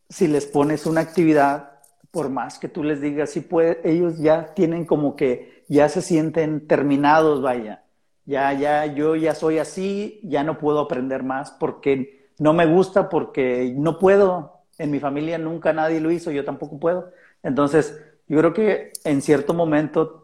[0.09, 1.81] si les pones una actividad,
[2.11, 6.01] por más que tú les digas, si puede, ellos ya tienen como que ya se
[6.01, 7.83] sienten terminados, vaya.
[8.25, 13.09] Ya, ya, yo ya soy así, ya no puedo aprender más porque no me gusta,
[13.09, 14.61] porque no puedo.
[14.77, 17.11] En mi familia nunca nadie lo hizo, yo tampoco puedo.
[17.41, 20.22] Entonces, yo creo que en cierto momento,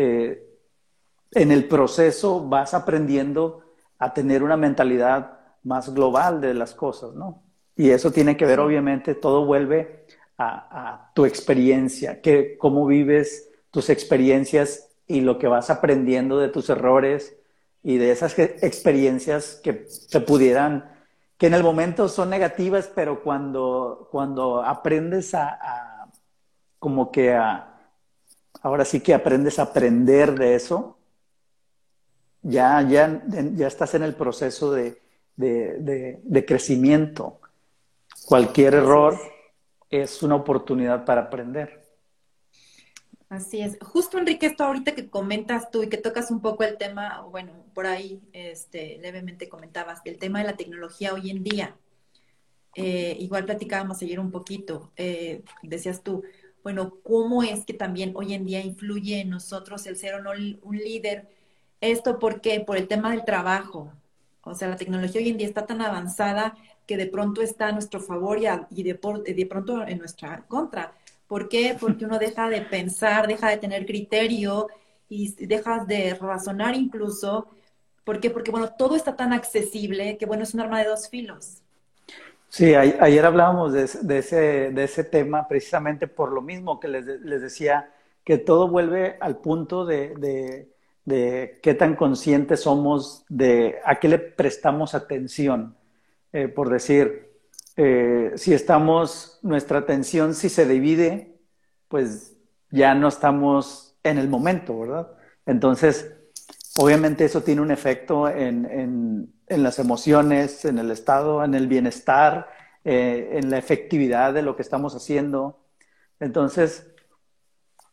[0.00, 0.46] eh,
[1.32, 3.64] en el proceso vas aprendiendo
[3.98, 7.42] a tener una mentalidad más global de las cosas, ¿no?
[7.74, 10.06] Y eso tiene que ver, obviamente, todo vuelve
[10.38, 16.70] a, tu experiencia, que, cómo vives tus experiencias y lo que vas aprendiendo de tus
[16.70, 17.36] errores
[17.82, 20.92] y de esas experiencias que te pudieran,
[21.36, 26.08] que en el momento son negativas, pero cuando, cuando aprendes a, a
[26.78, 27.77] como que a,
[28.62, 30.98] ahora sí que aprendes a aprender de eso,
[32.42, 33.22] ya, ya,
[33.54, 35.00] ya estás en el proceso de,
[36.46, 37.40] crecimiento.
[38.26, 39.18] Cualquier error
[39.90, 41.86] es una oportunidad para aprender.
[43.28, 43.76] Así es.
[43.82, 47.52] Justo, Enrique, esto ahorita que comentas tú y que tocas un poco el tema, bueno,
[47.74, 51.76] por ahí este, levemente comentabas, el tema de la tecnología hoy en día.
[52.74, 56.22] Eh, igual platicábamos ayer un poquito, eh, decías tú,
[56.68, 60.32] bueno, ¿cómo es que también hoy en día influye en nosotros el ser o no
[60.62, 61.26] un líder
[61.80, 62.60] esto por qué?
[62.60, 63.90] Por el tema del trabajo.
[64.42, 67.72] O sea, la tecnología hoy en día está tan avanzada que de pronto está a
[67.72, 68.38] nuestro favor
[68.70, 69.00] y, de,
[69.34, 70.92] de pronto en nuestra contra.
[71.26, 71.74] ¿Por qué?
[71.80, 74.68] Porque uno deja de pensar, deja de tener criterio
[75.08, 77.48] y dejas de razonar incluso.
[78.04, 78.28] ¿Por qué?
[78.28, 81.62] Porque, bueno, todo está tan accesible que, bueno, es un arma de dos filos.
[82.50, 83.84] Sí, ayer hablábamos de,
[84.18, 87.92] ese, de ese tema precisamente por lo mismo que les, les decía,
[88.24, 90.14] que todo vuelve al punto de
[91.08, 95.74] de qué tan conscientes somos de a qué le prestamos atención.
[96.32, 97.30] Eh, por decir,
[97.76, 101.38] eh, si estamos, nuestra atención, si se divide,
[101.88, 102.36] pues
[102.70, 105.08] ya no estamos en el momento, ¿verdad?
[105.46, 106.14] Entonces,
[106.80, 112.48] obviamente eso tiene un efecto en, las emociones, en el estado, en el bienestar,
[112.84, 115.58] eh, en la efectividad de lo que estamos haciendo.
[116.20, 116.86] Entonces,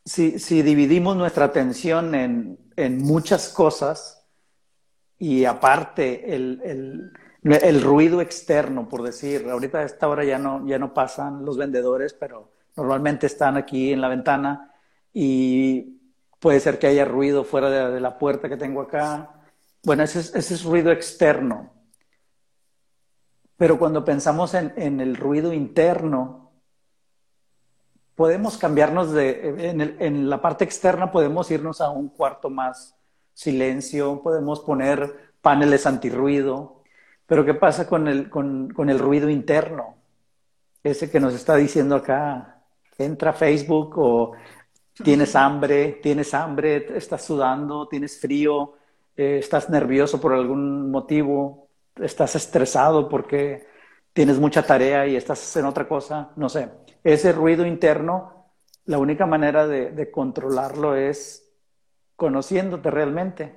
[0.05, 4.23] si, si dividimos nuestra atención en, en muchas cosas
[5.17, 10.77] y aparte el, el, ruido externo, por decir, ahorita a esta hora ya no, ya
[10.77, 14.71] no pasan los vendedores, pero normalmente están aquí en la ventana
[15.11, 15.94] y
[16.45, 19.31] puede ser que haya ruido fuera de, la puerta que tengo acá.
[19.83, 21.73] Bueno, ese es, ese es ruido externo.
[23.57, 26.51] Pero cuando pensamos en, el ruido interno,
[28.13, 32.95] podemos cambiarnos de, en, la parte externa podemos irnos a un cuarto más
[33.33, 36.83] silencio, podemos poner paneles antirruido,
[37.25, 39.95] pero ¿qué pasa con el, con, con el ruido interno?
[40.83, 42.61] Ese que nos está diciendo acá,
[42.99, 44.33] entra Facebook o
[45.03, 48.75] Tienes hambre, tienes hambre, estás sudando, tienes frío,
[49.17, 51.67] eh, estás nervioso por algún motivo,
[52.01, 53.67] estás estresado porque
[54.13, 56.69] tienes mucha tarea y estás en otra cosa, no sé.
[57.03, 58.51] Ese ruido interno,
[58.85, 61.45] la única manera de, controlarlo es
[62.15, 63.53] conociéndote realmente.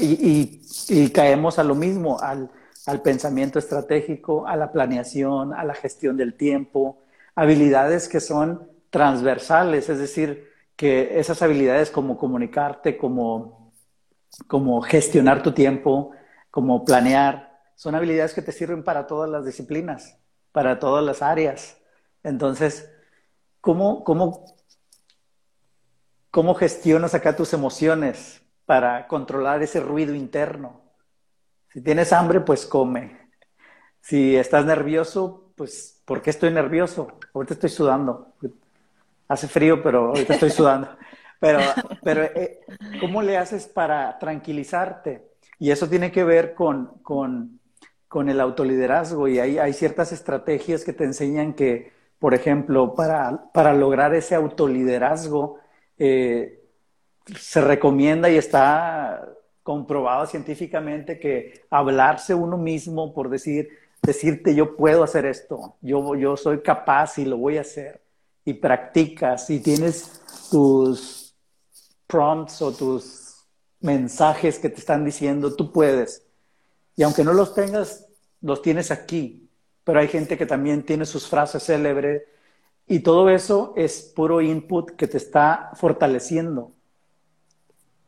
[0.00, 2.48] y, caemos a lo mismo, al,
[2.86, 7.02] al pensamiento estratégico, a la planeación, a la gestión del tiempo,
[7.34, 13.72] habilidades que son transversales, es decir, que esas habilidades como comunicarte, como,
[14.46, 16.12] como gestionar tu tiempo,
[16.50, 20.18] como planear, son habilidades que te sirven para todas las disciplinas,
[20.52, 21.78] para todas las áreas.
[22.22, 22.90] Entonces,
[23.60, 24.44] ¿cómo, cómo,
[26.30, 30.82] cómo gestionas acá tus emociones para controlar ese ruido interno?
[31.72, 33.30] Si tienes hambre, pues come.
[34.00, 37.18] Si estás nervioso, pues, ¿por qué estoy nervioso?
[37.34, 38.34] Ahorita estoy sudando.
[39.28, 40.88] Hace frío, pero ahorita estoy sudando.
[41.38, 41.58] Pero,
[42.02, 42.60] pero eh,
[42.98, 45.22] ¿cómo le haces para tranquilizarte?
[45.58, 47.60] Y eso tiene que ver con, con,
[48.08, 53.52] con el autoliderazgo y hay, hay ciertas estrategias que te enseñan que, por ejemplo, para,
[53.52, 55.58] para lograr ese autoliderazgo,
[55.98, 56.62] eh,
[57.38, 59.28] se recomienda y está
[59.62, 63.68] comprobado científicamente que hablarse uno mismo por decir,
[64.02, 68.00] decirte yo puedo hacer esto, yo, yo soy capaz y lo voy a hacer,
[68.46, 71.34] y practicas y tienes tus
[72.06, 73.44] prompts o tus
[73.80, 76.24] mensajes que te están diciendo, tú puedes.
[76.94, 78.06] Y aunque no los tengas,
[78.40, 79.50] los tienes aquí,
[79.82, 82.22] pero hay gente que también tiene sus frases célebres
[82.86, 86.72] y todo eso es puro input que te está fortaleciendo.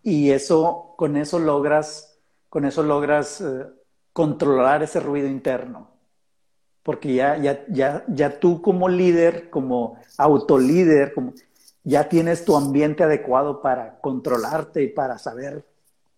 [0.04, 3.66] Y eso, con eso logras, con eso logras eh,
[4.12, 5.87] controlar ese ruido interno.
[6.82, 11.34] Porque ya, ya, ya, ya tú como líder, como autolíder, como,
[11.84, 15.64] ya tienes tu ambiente adecuado para controlarte y para saber,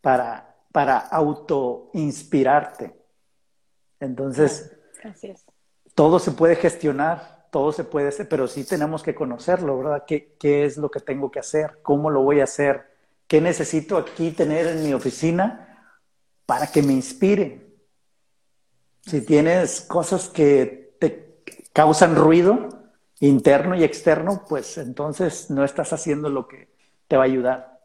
[0.01, 2.95] para, para auto-inspirarte.
[4.01, 4.77] Entonces,
[5.95, 10.05] todo se puede gestionar, todo se puede hacer, pero sí tenemos que conocerlo, ¿verdad?
[10.07, 11.79] ¿Qué, ¿Qué es lo que tengo que hacer?
[11.83, 12.91] ¿Cómo lo voy a hacer?
[13.27, 15.95] ¿Qué necesito aquí tener en mi oficina
[16.47, 17.70] para que me inspire?
[19.11, 21.43] Si tienes cosas que te
[21.73, 22.69] causan ruido
[23.19, 26.69] interno y externo, pues entonces no estás haciendo lo que
[27.09, 27.81] te va a ayudar.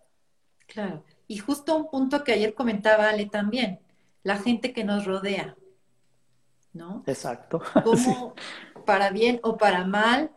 [0.68, 1.04] Claro.
[1.28, 3.80] Y justo un punto que ayer comentaba Ale también,
[4.22, 5.56] la gente que nos rodea,
[6.74, 7.02] ¿no?
[7.08, 7.60] Exacto.
[7.84, 8.36] Cómo,
[8.86, 10.30] para bien o para mal,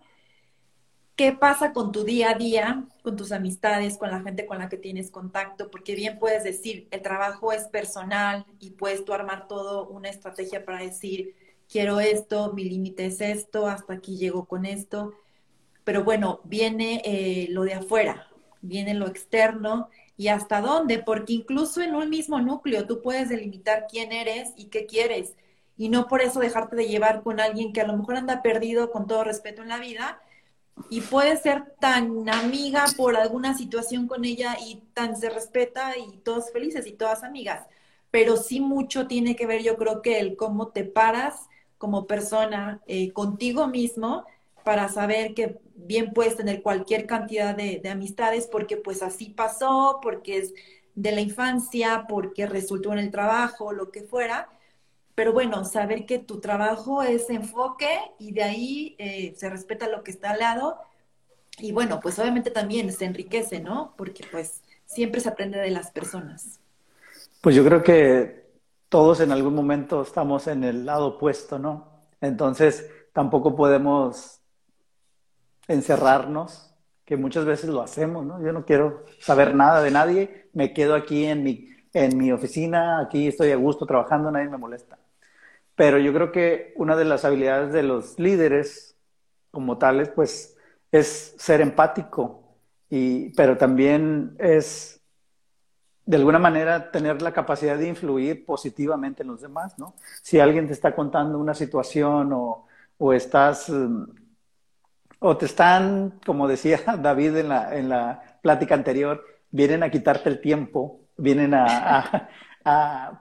[1.17, 4.69] qué pasa con tu día a día, con tus amistades, con la gente con la
[4.69, 9.49] que tienes contacto, porque bien puedes decir, el trabajo es personal y puedes tú armar
[9.49, 11.35] todo una estrategia para decir,
[11.71, 15.15] quiero esto, mi límite es esto, hasta aquí llego con esto.
[15.85, 18.29] Pero bueno, viene eh, lo de afuera,
[18.61, 19.89] viene lo externo
[20.19, 24.67] y hasta dónde, porque incluso en un mismo núcleo tú puedes delimitar quién eres y
[24.67, 25.35] qué quieres
[25.79, 28.91] y no por eso dejarte de llevar con alguien que a lo mejor anda perdido
[28.91, 30.21] con todo respeto en la vida
[30.91, 36.19] y puede ser tan amiga por alguna situación con ella y tan se respeta y
[36.19, 37.67] todos felices y todas amigas.
[38.11, 42.81] Pero sí mucho tiene que ver, yo creo que el cómo te paras como persona
[42.87, 44.25] eh, contigo mismo
[44.65, 50.01] para saber que bien puedes tener cualquier cantidad de, de amistades porque pues así pasó,
[50.03, 50.55] porque es
[50.95, 54.49] de la infancia, porque resultó en el trabajo, lo que fuera
[55.19, 57.89] pero bueno, saber que tu trabajo es enfoque
[58.21, 60.79] y de ahí eh, se respeta lo que está al lado.
[61.59, 63.95] Y bueno, pues obviamente también se enriquece, ¿no?
[63.97, 66.61] Porque pues siempre se aprende de las personas.
[67.41, 68.47] Pues yo creo que
[68.89, 72.07] todos en algún momento estamos en el lado opuesto, ¿no?
[72.21, 74.41] Entonces tampoco podemos
[75.67, 76.73] encerrarnos,
[77.05, 78.41] que muchas veces lo hacemos, ¿no?
[78.41, 83.01] Yo no quiero saber nada de nadie, me quedo aquí en mi, en mi oficina,
[83.01, 84.97] aquí estoy a gusto trabajando, nadie me molesta.
[85.79, 88.97] Pero yo creo que una de las habilidades de los líderes
[89.53, 90.57] como tales, pues,
[90.91, 92.43] es ser empático,
[92.91, 95.01] y, pero también es,
[96.05, 99.95] de alguna manera, tener la capacidad de influir positivamente en los demás, ¿no?
[100.21, 102.67] Si alguien te está contando una situación o,
[102.99, 104.03] o estás, mm,
[105.21, 110.29] o te están, como decía David en la, en la plática anterior, vienen a quitarte
[110.29, 112.29] el tiempo, vienen a,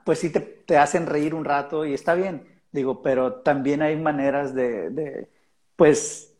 [0.04, 4.54] pues sí te, hacen reír un rato y está bien, digo, pero también hay maneras
[4.54, 5.28] de,
[5.76, 6.34] pues,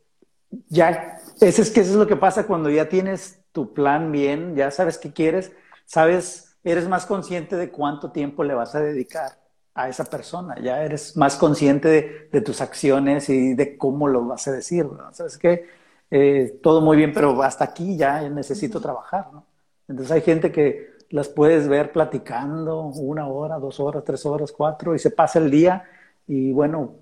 [0.69, 4.57] ya, eso es que eso es lo que pasa cuando ya tienes tu plan bien,
[4.57, 5.53] ya sabes qué quieres,
[5.87, 9.39] sabes, eres más consciente de cuánto tiempo le vas a dedicar
[9.75, 14.49] a esa persona, ya eres más consciente de, tus acciones y de cómo lo vas
[14.49, 15.67] a decir, ¿Sabes qué?
[16.11, 19.47] eh, todo muy bien, pero hasta aquí ya necesito trabajar, ¿no?
[19.89, 24.95] Entonces hay gente que las puedes ver platicando una hora, dos horas, tres horas, cuatro,
[24.95, 25.85] y se pasa el día
[26.27, 26.97] y bueno,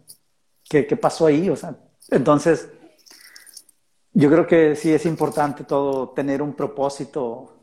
[0.68, 1.50] ¿qué, qué pasó ahí?
[1.50, 1.76] O sea,
[2.10, 2.68] entonces,
[4.12, 7.56] yo creo que sí es importante todo tener un propósito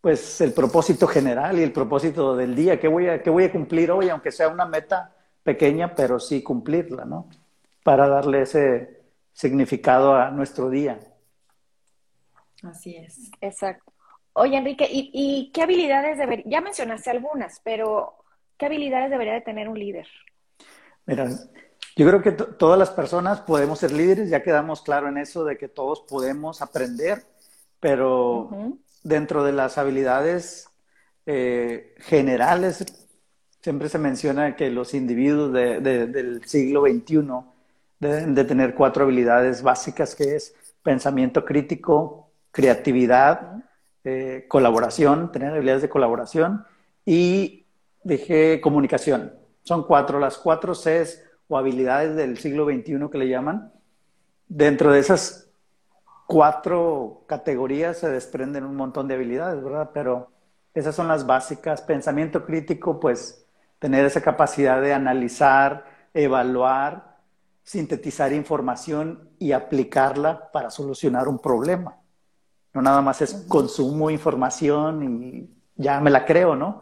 [0.00, 3.52] pues el propósito general y el propósito del día, ¿qué voy a, qué voy a
[3.52, 7.28] cumplir hoy, aunque sea una meta pequeña, pero sí cumplirla, ¿no?
[7.84, 10.98] Para darle ese significado a nuestro día.
[12.62, 13.30] Así es.
[13.40, 13.89] Exacto.
[14.40, 18.14] Oye, Enrique, ¿y, qué habilidades debería, ya mencionaste algunas, pero
[18.56, 20.06] qué habilidades debería de tener un líder?
[21.04, 21.28] Mira,
[21.94, 25.58] yo creo que todas las personas podemos ser líderes, ya quedamos claro en eso de
[25.58, 27.22] que todos podemos aprender,
[27.80, 28.48] pero
[29.02, 30.70] dentro de las habilidades
[31.26, 32.86] eh, generales,
[33.60, 37.28] siempre se menciona que los individuos del siglo XXI
[37.98, 43.69] deben de tener cuatro habilidades básicas, que es pensamiento crítico, creatividad,
[44.48, 46.64] colaboración, tener habilidades de colaboración
[47.04, 47.66] y
[48.02, 49.34] dije comunicación.
[49.62, 53.72] Son cuatro, las cuatro Cs o habilidades del siglo XXI que le llaman.
[54.48, 55.50] Dentro de esas
[56.26, 59.90] cuatro categorías se desprenden un montón de habilidades, ¿verdad?
[59.92, 60.30] Pero
[60.74, 61.82] esas son las básicas.
[61.82, 63.46] Pensamiento crítico, pues
[63.78, 65.84] tener esa capacidad de analizar,
[66.14, 67.16] evaluar,
[67.62, 71.99] sintetizar información y aplicarla para solucionar un problema.
[72.72, 76.80] No nada más es consumo información y ya me la creo, ¿no?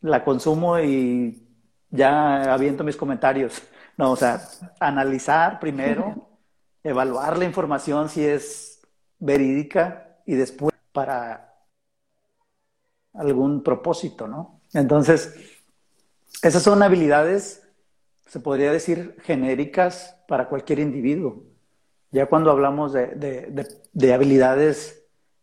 [0.00, 1.46] La consumo y
[1.90, 3.62] ya aviento mis comentarios.
[3.96, 4.40] No, o sea,
[4.80, 6.28] analizar primero,
[6.82, 8.80] evaluar la información si es
[9.18, 11.54] verídica y después para
[13.12, 14.60] algún propósito, ¿no?
[14.72, 15.34] Entonces,
[16.42, 17.62] esas son habilidades,
[18.26, 21.44] se podría decir, genéricas para cualquier individuo.
[22.14, 25.02] Ya cuando hablamos de, habilidades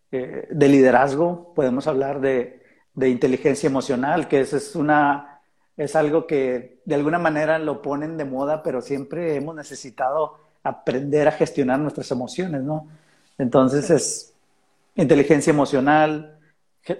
[0.09, 2.61] eh, de liderazgo, podemos hablar de,
[2.95, 5.41] inteligencia emocional, que es una,
[5.75, 11.27] es algo que de alguna manera lo ponen de moda, pero siempre hemos necesitado aprender
[11.27, 12.87] a gestionar nuestras emociones, ¿no?
[13.37, 14.33] Entonces es
[14.95, 16.39] inteligencia emocional,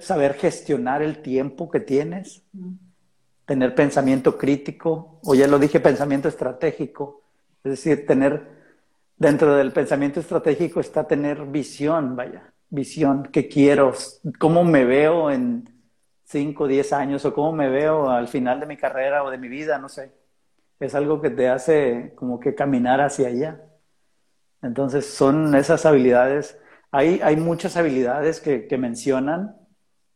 [0.01, 2.41] saber gestionar el tiempo que tienes,
[3.45, 7.21] tener pensamiento crítico, o ya lo dije, pensamiento estratégico,
[7.63, 8.60] es decir, tener,
[9.21, 13.93] dentro del pensamiento estratégico está tener visión, vaya, visión, qué quiero,
[14.39, 15.69] cómo me veo en
[16.23, 19.47] 5, 10 años o cómo me veo al final de mi carrera o de mi
[19.47, 20.11] vida, no sé.
[20.79, 23.61] Es algo que te hace como que caminar hacia allá.
[24.63, 26.57] Entonces son esas habilidades,
[26.89, 29.55] hay, hay muchas habilidades que, mencionan,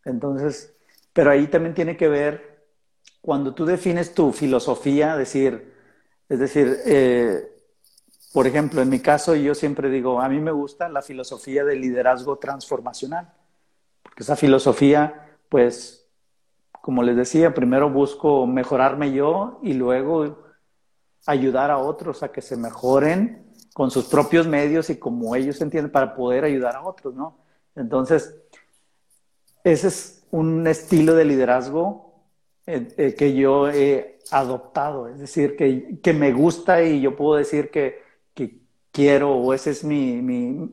[0.03, 0.76] entonces,
[1.14, 2.66] pero ahí también tiene que ver
[3.22, 5.74] cuando tú defines tu filosofía, decir,
[6.28, 7.55] es decir, eh,
[8.36, 11.79] por ejemplo, en mi caso yo siempre digo, a mí me gusta la filosofía del
[11.79, 13.31] liderazgo transformacional,
[14.03, 16.05] porque esa filosofía, pues,
[16.81, 20.38] como les decía, primero busco mejorarme yo y luego
[21.25, 25.93] ayudar a otros a que se mejoren con sus propios medios y como ellos entienden
[25.93, 27.38] para poder ayudar a otros, ¿no?
[27.73, 28.36] Entonces,
[29.63, 32.13] ese es un estilo de liderazgo
[32.65, 37.36] eh, eh, que yo he adoptado, es decir, que, que, me gusta y yo puedo
[37.36, 38.03] decir que,
[38.96, 40.70] quiero o ese es mi, mi,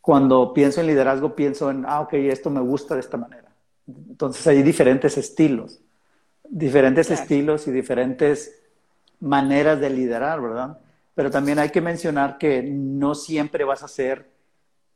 [0.00, 3.50] cuando pienso en liderazgo pienso en, ah, ok, esto me gusta de esta manera.
[3.88, 5.80] Entonces hay diferentes estilos,
[6.48, 8.62] diferentes estilos y diferentes
[9.18, 10.78] maneras de liderar, ¿verdad?
[11.14, 14.30] Pero también hay que mencionar que no siempre vas a ser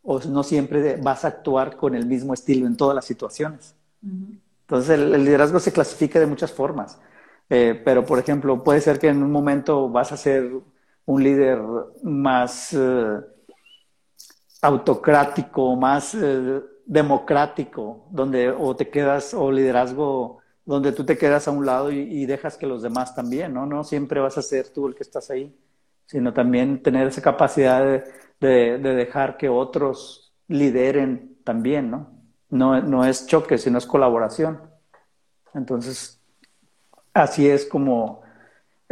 [0.05, 3.75] o no siempre vas a actuar con el mismo estilo en todas las situaciones.
[4.03, 7.01] Entonces el, liderazgo se clasifica de muchas formas.
[7.51, 10.51] Eh, pero, por ejemplo, puede ser que en un momento vas a ser
[11.07, 11.61] un líder
[12.03, 13.21] más eh,
[14.63, 21.51] autocrático, más eh, democrático, donde o te quedas, o liderazgo donde tú te quedas a
[21.51, 23.67] un lado y, dejas que los demás también, ¿no?
[23.67, 25.55] No siempre vas a ser tú el que estás ahí,
[26.07, 28.03] sino también tener esa capacidad
[28.41, 32.11] de, dejar que otros lideren también, ¿no?
[32.49, 32.81] ¿no?
[32.81, 34.61] No es choque, sino es colaboración.
[35.55, 36.21] Entonces,
[37.13, 38.24] así es como,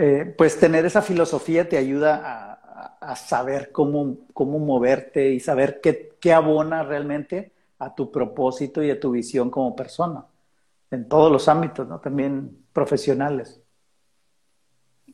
[0.05, 2.59] eh, pues tener esa filosofía te ayuda
[3.01, 8.91] a, saber cómo, cómo moverte y saber qué, qué abona realmente a tu propósito y
[8.91, 10.27] a tu visión como persona
[10.91, 12.01] en todos los ámbitos, ¿no?
[12.01, 13.61] También profesionales.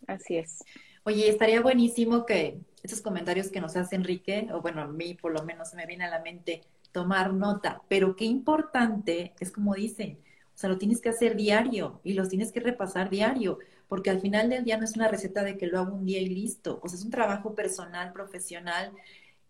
[0.07, 0.65] Así es.
[1.05, 5.33] Oye, estaría buenísimo que esos comentarios que nos hace Enrique, o bueno, a mí por
[5.33, 6.63] lo menos me viene a la mente
[6.93, 10.19] tomar nota, pero qué importante es como dicen,
[10.55, 13.59] o sea, lo tienes que hacer diario y los tienes que repasar diario,
[13.89, 16.21] porque al final del día no es una receta de que lo hago un día
[16.21, 18.93] y listo, o sea, es un trabajo personal, profesional,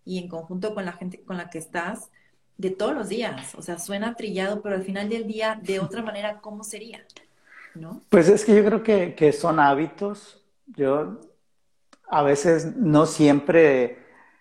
[0.05, 2.11] y en conjunto con la gente con la que estás
[2.57, 3.55] de todos los días.
[3.57, 7.05] O sea, suena trillado, pero al final del día, de otra manera, ¿cómo sería?
[7.75, 8.01] ¿No?
[8.09, 10.43] Pues es que yo creo que, que son hábitos.
[10.67, 11.21] Yo
[12.09, 13.99] a veces no siempre,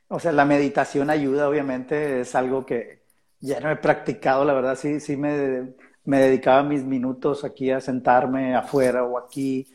[0.07, 3.03] o sea, la meditación ayuda, obviamente, es algo que
[3.39, 5.73] ya no he practicado, la verdad, sí, sí me,
[6.05, 9.67] me dedicaba mis minutos aquí a sentarme afuera o aquí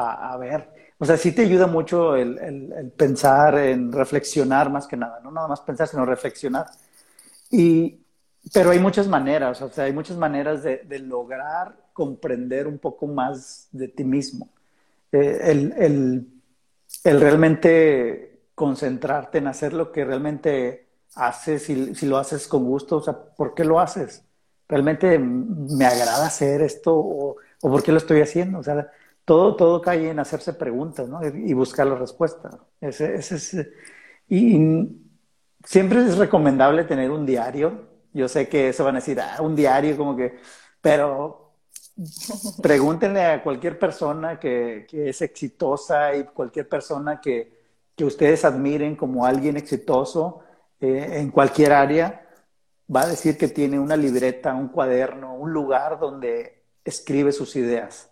[0.00, 0.68] a, a ver.
[0.98, 5.20] O sea, sí te ayuda mucho el, el, el, pensar, en reflexionar más que nada,
[5.22, 6.66] no nada más pensar, sino reflexionar.
[7.50, 8.00] Y,
[8.52, 13.06] pero hay muchas maneras, o sea, hay muchas maneras de, de lograr comprender un poco
[13.06, 14.50] más de ti mismo.
[15.12, 16.26] Eh, el, el,
[17.04, 22.96] el, realmente concentrarte en hacer lo que realmente haces, si, si lo haces con gusto,
[22.98, 24.24] o sea, ¿por qué lo haces?
[24.68, 28.58] ¿Realmente me agrada hacer esto o, o por qué lo estoy haciendo?
[28.60, 28.90] O sea,
[29.30, 31.20] todo, todo cae en hacerse preguntas ¿no?
[31.24, 32.50] y buscar la respuesta.
[32.80, 33.68] Ese, ese es,
[34.28, 34.88] y
[35.62, 37.90] siempre es recomendable tener un diario.
[38.12, 40.36] Yo sé que eso van a decir, ah, un diario, como que,
[40.80, 41.52] pero
[42.60, 47.56] pregúntenle a cualquier persona que, que es exitosa y cualquier persona que,
[47.94, 50.40] que, ustedes admiren como alguien exitoso
[50.80, 52.26] eh, en cualquier área,
[52.92, 58.09] va a decir que tiene una libreta, un cuaderno, un lugar donde escribe sus ideas,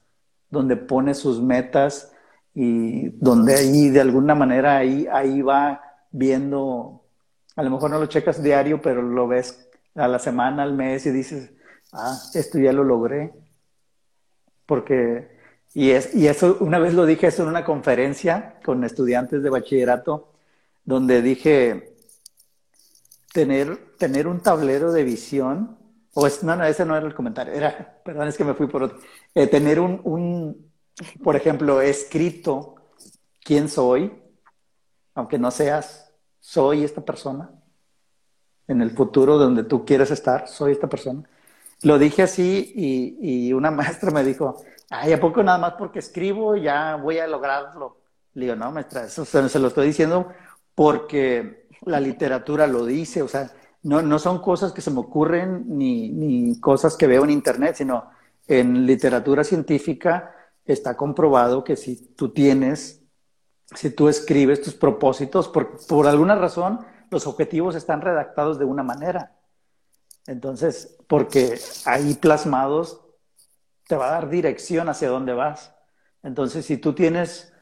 [0.50, 2.12] donde pone sus metas
[2.54, 5.80] y donde ahí de alguna manera ahí, ahí va
[6.10, 7.04] viendo,
[7.56, 11.06] a lo mejor no lo checas diario, pero lo ves a la semana, al mes
[11.06, 11.52] y dices,
[11.92, 13.32] ah, esto ya lo logré.
[14.66, 15.28] Porque,
[15.74, 19.50] y, es, y eso, una vez lo dije eso en una conferencia con estudiantes de
[19.50, 20.32] bachillerato,
[20.84, 21.96] donde dije,
[23.32, 25.77] tener, tener un tablero de visión,
[26.14, 28.66] o es, no, no, ese no era el comentario, era, perdón, es que me fui
[28.66, 28.98] por otro,
[29.34, 30.72] eh, tener un, un,
[31.22, 32.76] por ejemplo, escrito
[33.42, 34.12] quién soy,
[35.14, 37.50] aunque no seas, soy esta persona,
[38.66, 41.28] en el futuro donde tú quieres estar, soy esta persona.
[41.82, 45.98] Lo dije así y, y una maestra me dijo, ay, ¿a poco nada más porque
[46.00, 47.98] escribo ya voy a lograrlo?
[48.34, 50.32] Le digo, no, maestra, eso se, se lo estoy diciendo
[50.74, 53.50] porque la literatura lo dice, o sea,
[53.88, 57.76] no, no son cosas que se me ocurren ni, ni cosas que veo en internet,
[57.76, 58.10] sino
[58.46, 60.34] en literatura científica
[60.66, 63.02] está comprobado que si tú tienes,
[63.74, 66.80] si tú escribes tus propósitos, por, por alguna razón
[67.10, 69.32] los objetivos están redactados de una manera.
[70.26, 73.00] Entonces, porque ahí plasmados
[73.86, 75.74] te va a dar dirección hacia dónde vas.
[76.22, 77.54] Entonces, si tú tienes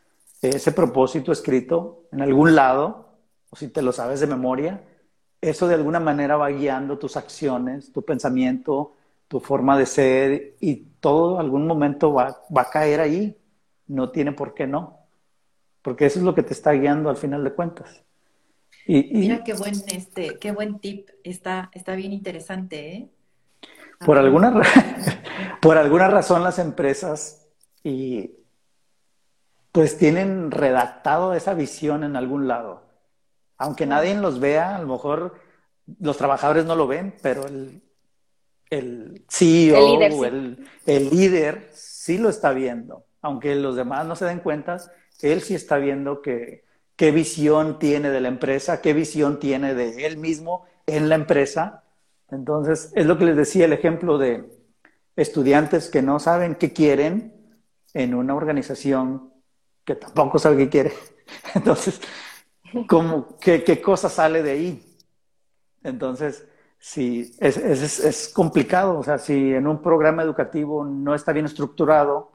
[0.42, 3.20] ese propósito escrito en algún lado,
[3.50, 4.82] o si te lo sabes de memoria,
[5.40, 8.94] eso de alguna manera va guiando tus acciones, tu pensamiento,
[9.28, 13.36] tu forma de ser y todo algún momento va, va a caer ahí.
[13.88, 14.98] No tiene por qué no.
[15.82, 18.02] Porque eso es lo que te está guiando al final de cuentas.
[18.86, 21.10] Y, y Mira qué buen, este, qué buen tip.
[21.22, 23.08] Está, está bien interesante, ¿eh?
[24.04, 24.60] Por alguna,
[25.62, 27.46] por alguna razón las empresas
[27.82, 28.32] y
[29.72, 32.85] pues tienen redactado esa visión en algún lado
[33.58, 35.34] aunque nadie los vea, a lo mejor
[36.00, 37.82] los trabajadores no lo ven, pero el,
[38.70, 40.24] el CEO, el líder, sí.
[40.24, 43.04] el, el líder, sí lo está viendo.
[43.22, 44.78] Aunque los demás no se den cuenta,
[45.22, 50.06] él sí está viendo que, qué visión tiene de la empresa, qué visión tiene de
[50.06, 51.84] él mismo en la empresa.
[52.30, 54.44] Entonces, es lo que les decía el ejemplo de
[55.14, 57.34] estudiantes que no saben qué quieren
[57.94, 59.32] en una organización
[59.84, 60.92] que tampoco sabe qué quiere.
[61.54, 62.00] Entonces,
[62.86, 64.96] ¿Cómo, qué, qué, cosa sale de ahí?
[65.82, 66.46] Entonces,
[66.78, 71.46] si es, es, es, complicado, o sea, si en un programa educativo no está bien
[71.46, 72.32] estructurado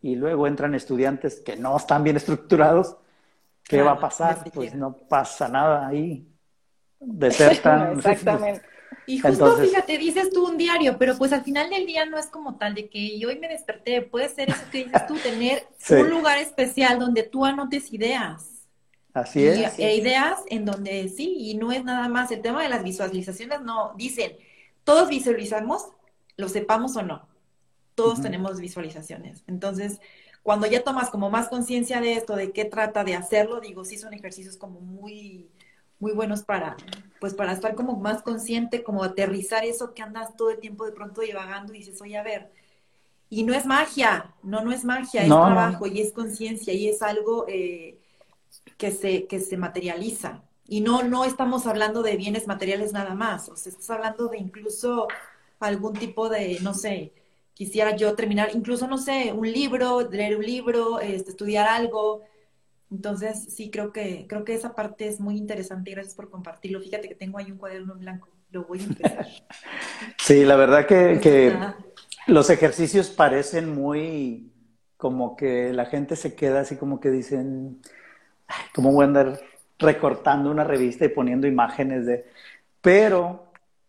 [0.00, 2.96] y luego entran estudiantes que no están bien estructurados,
[3.64, 4.50] ¿qué claro, va a pasar?
[4.52, 6.26] Pues no pasa nada ahí.
[7.00, 7.92] Desertan.
[7.98, 8.62] Exactamente.
[9.06, 12.18] Y justo Entonces, fíjate, dices tú un diario, pero pues al final del día no
[12.18, 15.66] es como tal de que hoy me desperté, puede ser eso que dices tú, tener
[15.78, 15.94] sí.
[15.94, 18.57] un lugar especial donde tú anotes ideas.
[19.14, 19.78] Así es.
[19.78, 22.82] Y, e ideas en donde sí, y no es nada más el tema de las
[22.82, 24.36] visualizaciones, no, dicen,
[24.84, 25.88] todos visualizamos,
[26.36, 27.28] lo sepamos o no,
[27.94, 28.22] todos uh -huh.
[28.22, 29.44] tenemos visualizaciones.
[29.46, 30.00] Entonces,
[30.42, 33.98] cuando ya tomas como más conciencia de esto, de qué trata de hacerlo, digo, sí
[33.98, 35.50] son ejercicios como muy,
[35.98, 36.76] muy buenos para,
[37.20, 40.92] pues para estar como más consciente, como aterrizar eso que andas todo el tiempo de
[40.92, 42.50] pronto divagando y dices, oye, a ver,
[43.30, 45.92] y no es magia, no, no es magia, es trabajo no.
[45.92, 47.46] y es conciencia y es algo...
[47.48, 47.97] Eh,
[48.76, 50.42] que se, que se materializa.
[50.66, 54.38] Y no, no estamos hablando de bienes materiales nada más, o sea, estás hablando de
[54.38, 55.08] incluso
[55.60, 57.12] algún tipo de, no sé,
[57.54, 62.22] quisiera yo terminar, incluso, no sé, un libro, leer un libro, este, estudiar algo,
[62.90, 66.80] Entonces, sí, creo que, creo que esa parte es muy interesante y gracias por compartirlo.
[66.80, 69.26] Fíjate que tengo ahí un cuaderno en blanco, lo voy a empezar.
[70.18, 71.56] sí, la verdad que, que
[72.26, 74.52] los ejercicios parecen muy
[74.96, 77.80] como que la gente se queda así como que dicen,
[78.74, 79.40] ¿cómo voy a andar
[79.78, 82.26] recortando una revista y poniendo imágenes de...
[82.80, 83.48] Pero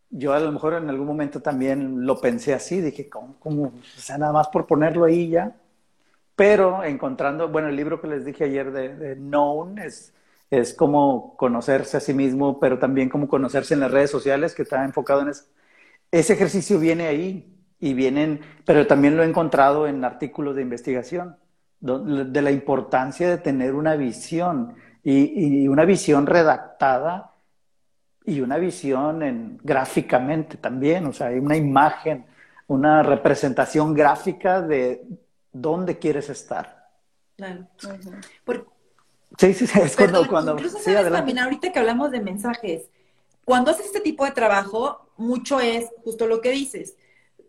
[0.09, 3.35] yo a lo mejor en algún momento también lo pensé así, dije, ¿cómo?
[3.39, 3.63] cómo?
[3.65, 5.55] O sea, nada más por ponerlo ahí ya.
[6.35, 10.13] Pero encontrando, bueno, el libro que les dije ayer de, de Known es,
[10.49, 14.63] es como conocerse a sí mismo, pero también como conocerse en las redes sociales, que
[14.63, 15.45] está enfocado en eso.
[16.11, 21.37] Ese ejercicio viene ahí y vienen, pero también lo he encontrado en artículos de investigación,
[21.81, 27.33] de la importancia de tener una visión y, una visión redactada
[28.25, 32.25] y una visión en, gráficamente también, o sea, hay una imagen,
[32.67, 35.03] una representación gráfica de
[35.51, 36.89] dónde quieres estar.
[37.37, 37.67] Claro.
[39.37, 40.27] sí, sí, sí, es cuando...
[40.27, 42.89] cuando incluso sabes también, ahorita que hablamos de mensajes,
[43.45, 46.95] cuando haces este tipo de trabajo, mucho es justo lo que dices,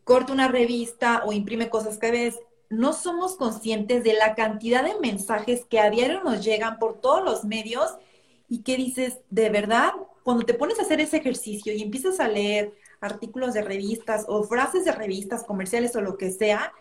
[0.05, 2.39] corta una revista o imprime cosas que ves,
[2.71, 7.23] no somos conscientes de la cantidad de mensajes que a diario nos llegan por todos
[7.23, 7.97] los medios
[8.49, 9.93] y que dices, de verdad,
[10.23, 14.45] cuando te pones a hacer ese ejercicio y empiezas a leer artículos de revistas o
[14.45, 16.73] frases de revistas comerciales o lo que sea,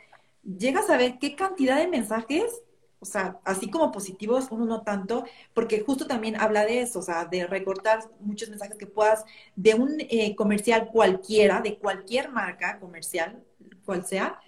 [0.43, 2.61] llegas a ver qué cantidad de mensajes,
[2.99, 5.23] o sea, así como positivos, uno no tanto,
[5.53, 9.25] porque justo también habla de eso, o sea, de recortar muchos mensajes que puedas
[9.55, 13.43] de un eh, comercial cualquiera, de cualquier marca comercial,
[13.85, 14.39] cual sea,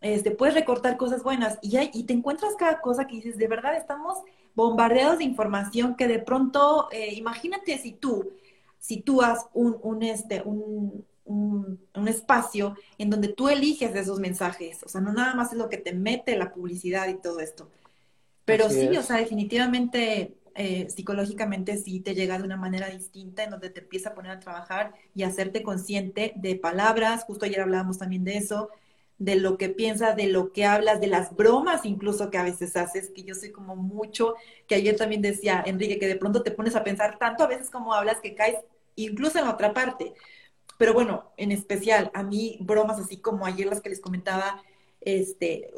[0.00, 3.76] este, puedes recortar cosas buenas y, y te encuentras cada cosa que dices, de verdad
[3.76, 4.18] estamos
[4.54, 8.30] bombardeados de información que de pronto, eh, imagínate si tú,
[8.78, 14.82] si tú has un, un este, un, un, espacio en donde tú eliges esos mensajes,
[14.84, 17.68] o sea, no nada más es lo que te mete la publicidad y todo esto,
[18.44, 23.50] pero sí, o sea, definitivamente eh, psicológicamente sí te llega de una manera distinta en
[23.50, 27.98] donde te empieza a poner a trabajar y hacerte consciente de palabras, justo ayer hablábamos
[27.98, 28.70] también de eso,
[29.18, 32.76] de lo que piensas, de lo que hablas, de las bromas incluso que a veces
[32.76, 34.34] haces, que yo soy como mucho,
[34.66, 37.70] que ayer también decía Enrique, que de pronto te pones a pensar tanto a veces
[37.70, 38.56] como hablas que caes
[38.94, 40.14] incluso en otra parte.
[40.78, 44.62] Pero bueno, en especial, a mí bromas así como ayer las que les comentaba,
[45.00, 45.70] este,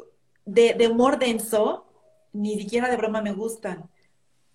[0.45, 1.85] de, de humor denso,
[2.33, 3.89] ni siquiera de broma me gustan.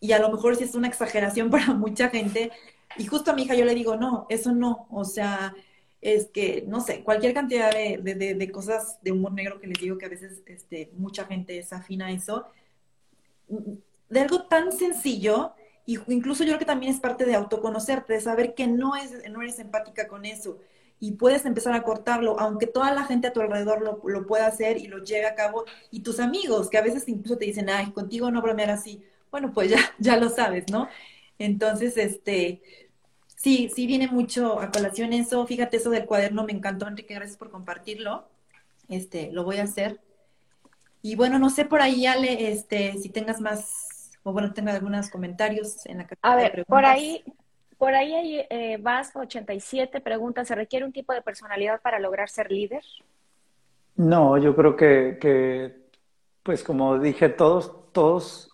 [0.01, 2.53] Y a lo mejor sí es una exageración para mucha gente.
[2.99, 4.87] Y justo a mi hija yo le digo, no, eso no.
[4.91, 5.55] O sea,
[6.05, 10.05] es que, no sé, cualquier cantidad de, cosas de humor negro que les digo que
[10.05, 12.47] a veces este, mucha gente es afina a eso,
[13.49, 15.55] de algo tan sencillo,
[15.87, 19.13] y incluso yo creo que también es parte de autoconocerte, de saber que no, es,
[19.31, 20.59] no eres empática con eso,
[21.01, 24.47] y puedes empezar a cortarlo, aunque toda la gente a tu alrededor lo, lo pueda
[24.47, 27.71] hacer y lo lleve a cabo, y tus amigos, que a veces incluso te dicen,
[27.71, 30.87] ay, contigo no bromear así, bueno, pues ya, ya lo sabes, ¿no?
[31.39, 32.61] Entonces, este,
[33.45, 35.47] Sí, sí viene mucho a colación eso.
[35.47, 38.25] Fíjate, eso del cuaderno me encantó, Enrique, gracias por compartirlo.
[38.89, 40.01] Este, lo voy a hacer.
[41.03, 45.11] Y bueno, no sé por ahí, Ale, este, si tengas más, o bueno, tengas algunos
[45.11, 47.23] comentarios en la A ver, por ahí,
[47.77, 52.31] por ahí hay eh, Vasco 87 preguntas, ¿se requiere un tipo de personalidad para lograr
[52.31, 52.83] ser líder?
[53.97, 55.91] No, yo creo que, que
[56.43, 58.54] pues como dije, todos, todos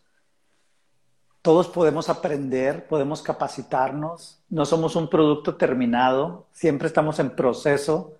[1.42, 8.14] todos podemos aprender, podemos capacitarnos, no somos un producto terminado, siempre estamos en proceso,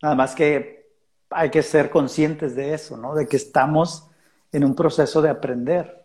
[0.00, 0.90] nada más que
[1.30, 3.14] hay que ser conscientes de eso, ¿no?
[3.14, 4.08] De que estamos
[4.52, 6.04] en un proceso de aprender,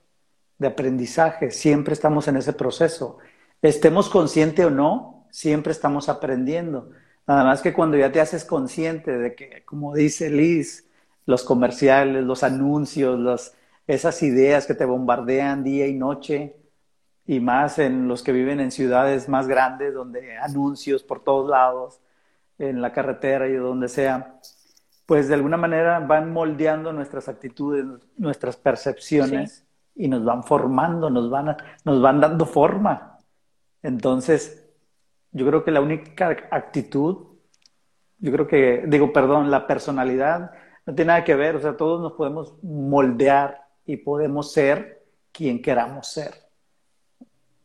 [0.57, 3.17] de aprendizaje, siempre estamos en ese proceso.
[3.61, 6.91] Estemos conscientes o no, siempre estamos aprendiendo.
[7.27, 10.87] Nada más que cuando ya te haces consciente de que, como dice Liz,
[11.25, 13.53] los comerciales, los anuncios, los,
[13.87, 16.57] esas ideas que te bombardean día y noche,
[17.25, 22.01] y más en los que viven en ciudades más grandes, donde anuncios por todos lados,
[22.57, 24.39] en la carretera y donde sea,
[25.05, 27.85] pues de alguna manera van moldeando nuestras actitudes,
[28.17, 29.65] nuestras percepciones
[29.95, 33.19] y nos van formando, nos van, nos van dando forma.
[33.83, 34.67] Entonces,
[35.31, 37.27] yo creo que la única actitud,
[38.19, 40.51] yo creo que, digo, perdón, la personalidad
[40.85, 45.61] no tiene nada que ver, o sea, todos nos podemos moldear y podemos ser quien
[45.61, 46.33] queramos ser.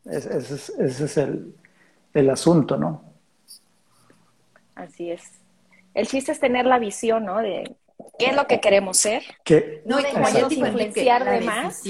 [0.04, 1.18] Ese, es,
[2.14, 3.04] el, asunto, ¿no?
[4.74, 5.22] Así es.
[5.94, 7.38] El chiste es tener la visión, ¿no?
[7.38, 7.76] De
[8.18, 9.22] qué es lo que queremos ser.
[9.84, 11.82] No dejarnos influenciar de más.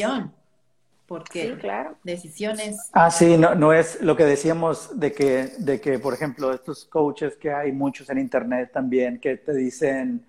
[1.07, 1.99] Porque sí, claro.
[2.05, 2.89] decisiones.
[2.93, 6.87] Ah, sí, no, no es lo que decíamos de que, de que, por ejemplo, estos
[6.87, 10.25] coaches que hay muchos en internet también que te dicen,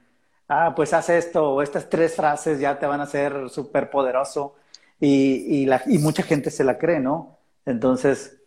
[0.54, 4.56] ah, pues haz esto o estas tres frases ya te van a hacer súper poderoso
[5.00, 7.38] y, la, y mucha gente se la cree, ¿no?
[7.66, 8.38] Entonces,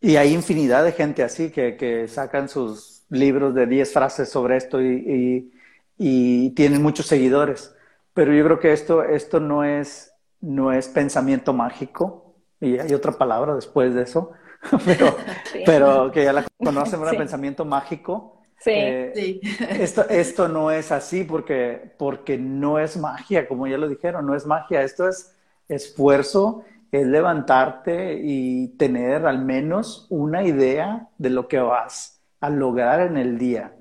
[0.00, 4.56] y hay infinidad de gente así que, que sacan sus libros de 10 frases sobre
[4.56, 5.52] esto y,
[5.98, 7.74] y, tienen muchos seguidores.
[8.14, 13.12] Pero yo creo que esto, esto no, es, no es pensamiento mágico, y hay otra
[13.12, 14.32] palabra después de eso,
[14.84, 15.16] pero,
[15.66, 18.37] pero que ya la conocen, un pensamiento mágico.
[18.60, 19.40] Sí, eh, sí.
[19.70, 24.34] Esto, esto no es así porque, porque no es magia, como ya lo dijeron, no
[24.34, 25.34] es magia, esto es
[25.68, 33.00] esfuerzo, es levantarte y tener al menos una idea de lo que vas a lograr
[33.00, 33.74] en el día.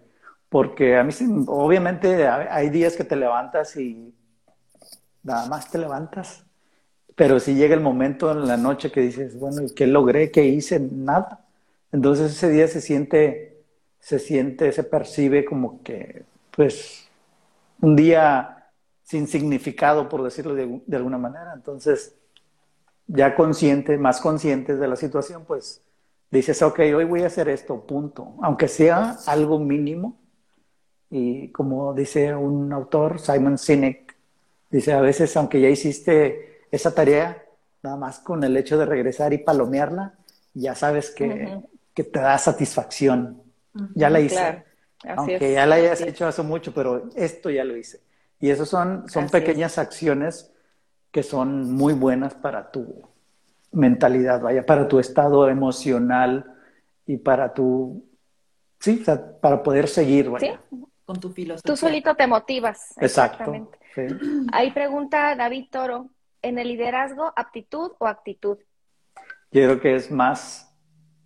[0.50, 1.14] Porque a mí,
[1.48, 4.14] obviamente, hay días que te levantas y
[5.24, 6.44] nada más te levantas
[7.16, 10.32] pero si llega el momento en la noche que dices, bueno, ¿y qué logré?
[10.32, 10.80] ¿Qué hice?
[10.80, 11.46] Nada.
[11.92, 13.57] Entonces ese día se siente,
[14.00, 17.08] se siente, se percibe como que, pues,
[17.82, 18.70] un día
[19.04, 21.54] sin significado, por decirlo de, de alguna manera.
[21.56, 22.16] Entonces,
[23.08, 25.82] ya consciente, más conscientes de la situación, pues
[26.30, 28.36] dices, ok, hoy voy a hacer esto, punto.
[28.42, 30.18] Aunque sea algo mínimo.
[31.10, 34.16] Y como dice un autor, Simon Sinek,
[34.70, 37.46] dice, a veces, aunque ya hiciste esa tarea,
[37.82, 40.16] nada más con el hecho de regresar y palomearla,
[40.54, 41.62] ya sabes que,
[41.94, 43.42] que te da satisfacción.
[43.96, 44.64] Ya la hice.
[45.16, 48.02] Aunque ya la hayas hecho hace mucho, pero esto ya lo hice.
[48.40, 50.52] Y eso son, son pequeñas acciones
[51.12, 53.04] que son muy buenas para tu
[53.72, 56.54] mentalidad, vaya, para tu estado emocional
[57.06, 58.04] y para tu,
[58.80, 59.04] sí,
[59.42, 60.62] para poder seguir, vaya.
[61.06, 61.74] Con tu filosofía.
[61.74, 62.94] Tú solito te motivas.
[63.00, 63.70] Exacto.
[64.52, 66.10] Ahí pregunta David Toro,
[66.42, 68.58] en el liderazgo, aptitud o actitud?
[69.52, 70.76] Yo creo que es más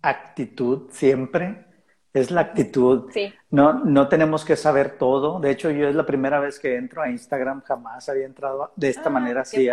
[0.00, 1.66] actitud siempre.
[2.12, 3.10] Es la actitud.
[3.12, 3.32] Sí.
[3.50, 5.40] No, no tenemos que saber todo.
[5.40, 8.90] De hecho, yo es la primera vez que entro a Instagram, jamás había entrado de
[8.90, 9.68] esta ah, manera así.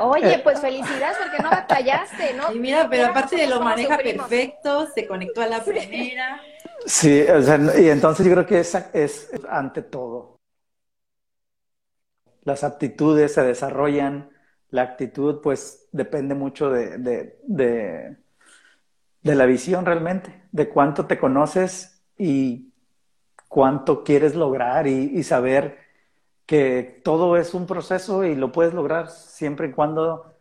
[0.00, 2.52] Oye, eh, pues felicidades porque no batallaste, ¿no?
[2.52, 6.40] Y mira, pero aparte de lo maneja perfecto, se conectó a la primera.
[6.84, 10.38] Sí, o sea, y entonces yo creo que es, es ante todo
[12.48, 14.30] las aptitudes se desarrollan,
[14.70, 16.98] la actitud pues depende mucho de,
[17.44, 18.16] de,
[19.22, 22.72] la visión realmente, de cuánto te conoces y
[23.48, 25.78] cuánto quieres lograr y, saber
[26.46, 30.34] que todo es un proceso y lo puedes lograr siempre y cuando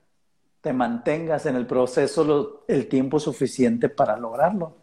[0.61, 4.77] te mantengas en el proceso el tiempo suficiente para lograrlo.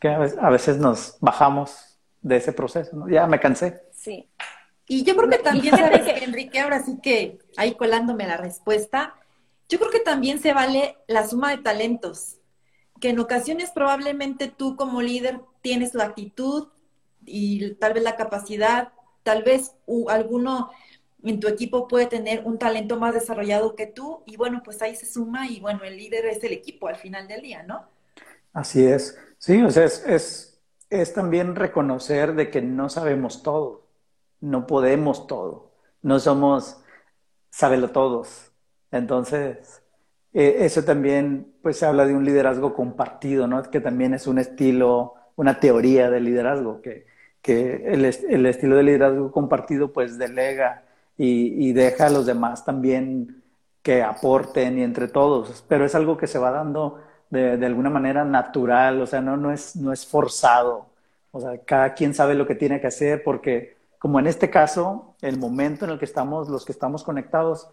[0.00, 3.82] Que a veces, nos bajamos de ese proceso, Ya me cansé.
[3.92, 4.28] Sí.
[4.86, 6.24] Y yo creo que también, ¿sabes que...
[6.24, 6.60] Enrique?
[6.60, 9.14] Ahora sí que ahí colándome la respuesta,
[9.68, 12.37] yo creo que también se vale la suma de talentos,
[13.00, 16.68] que en ocasiones probablemente tú como líder tienes la actitud
[17.24, 18.92] y tal vez la capacidad,
[19.22, 19.72] tal vez
[20.08, 20.70] alguno
[21.24, 24.94] en tu equipo puede tener un talento más desarrollado que tú y bueno, pues ahí
[24.96, 27.88] se suma y bueno, el líder es el equipo al final del día, ¿no?
[28.52, 33.88] Así es, sí, o sea, es, es, es también reconocer de que no sabemos todo
[34.40, 35.72] no podemos todo,
[36.02, 36.78] no somos
[37.92, 38.52] todos.
[38.90, 39.82] Entonces,
[40.38, 43.60] eh, eso también, pues habla de un liderazgo compartido, ¿no?
[43.64, 47.06] Que también es un estilo, una teoría de liderazgo, que,
[47.42, 50.84] que el, el, estilo de liderazgo compartido pues delega
[51.16, 53.42] y, y, deja a los demás también
[53.82, 57.90] que aporten y entre todos, pero es algo que se va dando de, de alguna
[57.90, 60.86] manera natural, o sea, no, no, es, no es forzado,
[61.32, 65.16] o sea, cada quien sabe lo que tiene que hacer porque como en este caso,
[65.20, 67.68] el momento en el que estamos, los que estamos conectados,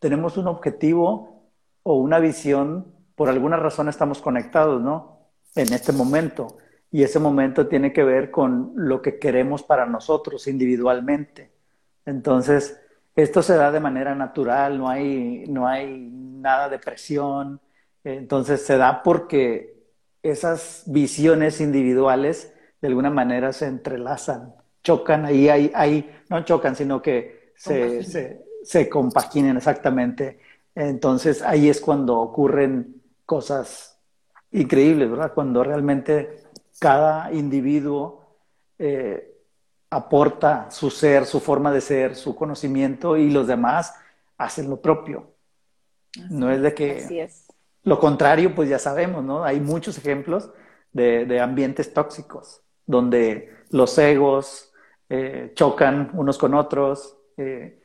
[0.00, 1.39] tenemos un objetivo
[1.82, 5.28] o una visión, por alguna razón estamos conectados, ¿no?
[5.54, 6.58] En este momento.
[6.90, 11.52] Y ese momento tiene que ver con lo que queremos para nosotros individualmente.
[12.06, 12.80] Entonces,
[13.14, 17.60] esto se da de manera natural, no hay, no hay nada de presión.
[18.04, 19.76] Entonces, se da porque
[20.22, 27.02] esas visiones individuales de alguna manera se entrelazan chocan, ahí hay, hay, no chocan, sino
[27.02, 30.38] que se, se, se compaginan exactamente.
[30.74, 33.98] Entonces ahí es cuando ocurren cosas
[34.52, 35.32] increíbles, ¿verdad?
[35.34, 36.42] Cuando realmente
[36.78, 38.36] cada individuo
[38.78, 39.36] eh,
[39.90, 43.94] aporta su ser, su forma de ser, su conocimiento y los demás
[44.38, 45.34] hacen lo propio.
[46.30, 47.04] no es de que...
[47.04, 47.46] Así es.
[47.82, 49.42] Lo contrario, pues ya sabemos, ¿no?
[49.42, 50.50] Hay muchos ejemplos
[50.92, 54.70] de, de ambientes tóxicos, donde los egos,
[55.12, 57.18] eh, chocan unos con otros.
[57.36, 57.79] Eh,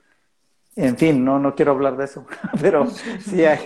[0.75, 2.25] en fin, no, no quiero hablar de eso,
[2.61, 3.59] pero sí hay,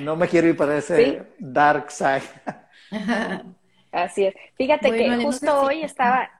[0.00, 2.22] no me quiero ir para ese dark side.
[3.92, 4.34] Así es.
[4.56, 6.30] Fíjate que justo hoy estaba,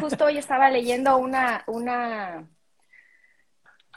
[0.00, 2.48] justo hoy estaba leyendo una, una,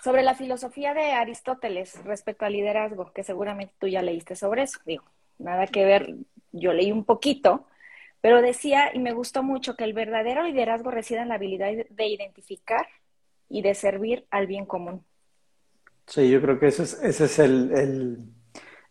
[0.04, 4.80] sobre la filosofía de Aristóteles respecto al liderazgo, que seguramente tú ya leíste sobre eso.
[4.86, 5.04] Digo,
[5.40, 6.16] nada que ver,
[6.52, 7.68] yo leí un poquito,
[8.20, 12.06] pero decía, y me gustó mucho, que el verdadero liderazgo reside en la habilidad de
[12.06, 12.88] identificar
[13.52, 15.04] y de servir al bien común.
[16.08, 18.18] Sí, yo creo que eso es, ese es el,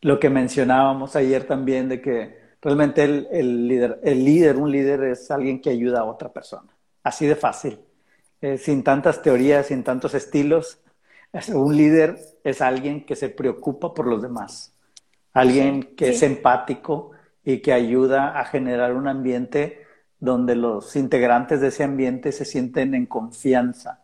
[0.00, 5.30] lo que mencionábamos ayer también, de que realmente el, líder, el líder, un líder es
[5.30, 6.68] alguien que ayuda a otra persona.
[7.02, 7.80] Así de fácil.
[8.40, 10.80] Eh, sin tantas teorías, sin tantos estilos.
[11.52, 14.74] Un líder es alguien que se preocupa por los demás.
[15.32, 17.12] Alguien que es empático
[17.44, 19.84] y que ayuda a generar un ambiente
[20.18, 24.02] donde los integrantes de ese ambiente se sienten en confianza.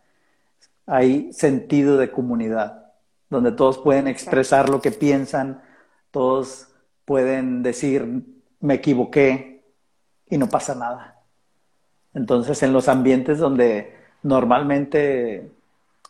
[0.86, 2.92] Hay sentido de comunidad,
[3.28, 5.62] donde todos pueden expresar lo que piensan,
[6.10, 6.68] todos
[7.04, 8.24] pueden decir,
[8.60, 9.64] me equivoqué
[10.28, 11.20] y no pasa nada.
[12.14, 15.50] Entonces, en los ambientes donde normalmente,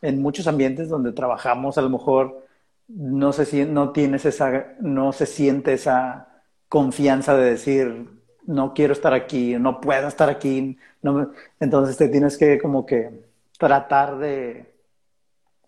[0.02, 2.46] en muchos ambientes donde trabajamos, a lo mejor
[2.88, 6.28] no se, no tienes esa, no se siente esa
[6.68, 8.08] confianza de decir,
[8.46, 10.78] no quiero estar aquí, no puedo estar aquí.
[11.02, 13.25] No Entonces te tienes que como que
[13.58, 14.74] tratar de,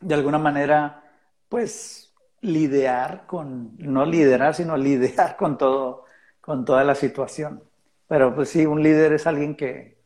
[0.01, 1.03] de alguna manera,
[1.49, 6.05] pues, lidiar con, no liderar, sino lidiar con todo,
[6.41, 7.63] con toda la situación.
[8.07, 9.99] Pero pues sí, un líder es alguien que,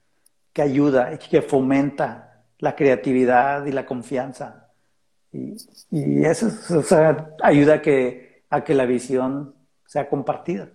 [0.53, 4.71] que ayuda y que fomenta la creatividad y la confianza.
[5.33, 5.57] Y,
[5.91, 6.49] y eso
[7.43, 9.55] ayuda a que, a que la visión
[9.87, 10.71] sea compartida.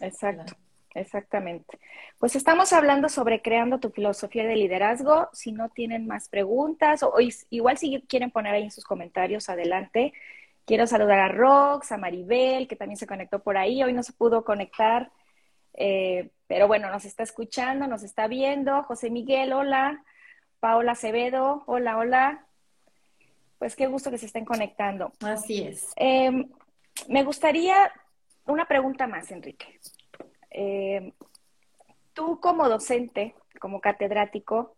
[0.00, 0.54] Exacto,
[0.94, 1.78] exactamente.
[2.24, 5.28] Pues estamos hablando sobre creando tu filosofía de liderazgo.
[5.34, 7.12] Si no tienen más preguntas, o,
[7.50, 10.14] igual si quieren poner ahí en sus comentarios, adelante.
[10.64, 13.82] Quiero saludar a Rox, a Maribel, que también se conectó por ahí.
[13.82, 15.12] Hoy no se pudo conectar,
[15.74, 18.84] eh, pero bueno, nos está escuchando, nos está viendo.
[18.84, 20.02] José Miguel, hola.
[20.60, 22.46] Paola Acevedo, hola, hola.
[23.58, 25.12] Pues qué gusto que se estén conectando.
[25.20, 25.92] Así es.
[25.96, 26.48] Em,
[27.06, 27.92] me gustaría
[28.46, 29.78] una pregunta más, Enrique.
[30.50, 31.12] Eh,
[32.14, 34.76] tú como docente, como catedrático,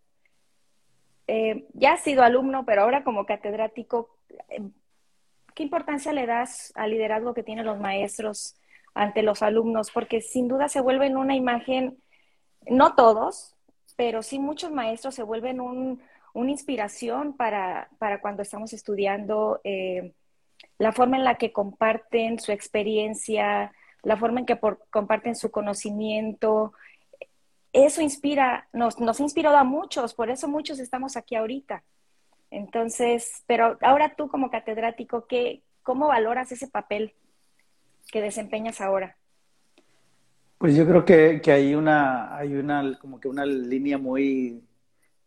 [1.28, 4.16] eh, ya has sido alumno, pero ahora como catedrático,
[5.54, 8.56] ¿qué importancia le das al liderazgo que tienen los maestros
[8.94, 9.90] ante los alumnos?
[9.90, 11.98] Porque sin duda se vuelven una imagen,
[12.68, 13.56] no todos,
[13.96, 17.88] pero sí muchos maestros se vuelven una inspiración para,
[18.20, 20.12] cuando estamos estudiando, eh,
[20.78, 23.72] la forma en la que comparten su experiencia,
[24.02, 24.58] la forma en que
[24.90, 26.74] comparten su conocimiento.
[27.72, 31.82] Eso inspira, nos, nos ha inspirado a muchos, por eso muchos estamos aquí ahorita.
[32.50, 37.14] Entonces, pero ahora tú como catedrático, ¿qué, ¿cómo valoras ese papel
[38.10, 39.16] que desempeñas ahora?
[40.58, 44.64] Pues yo creo que, que, hay una, hay una, como que una línea muy,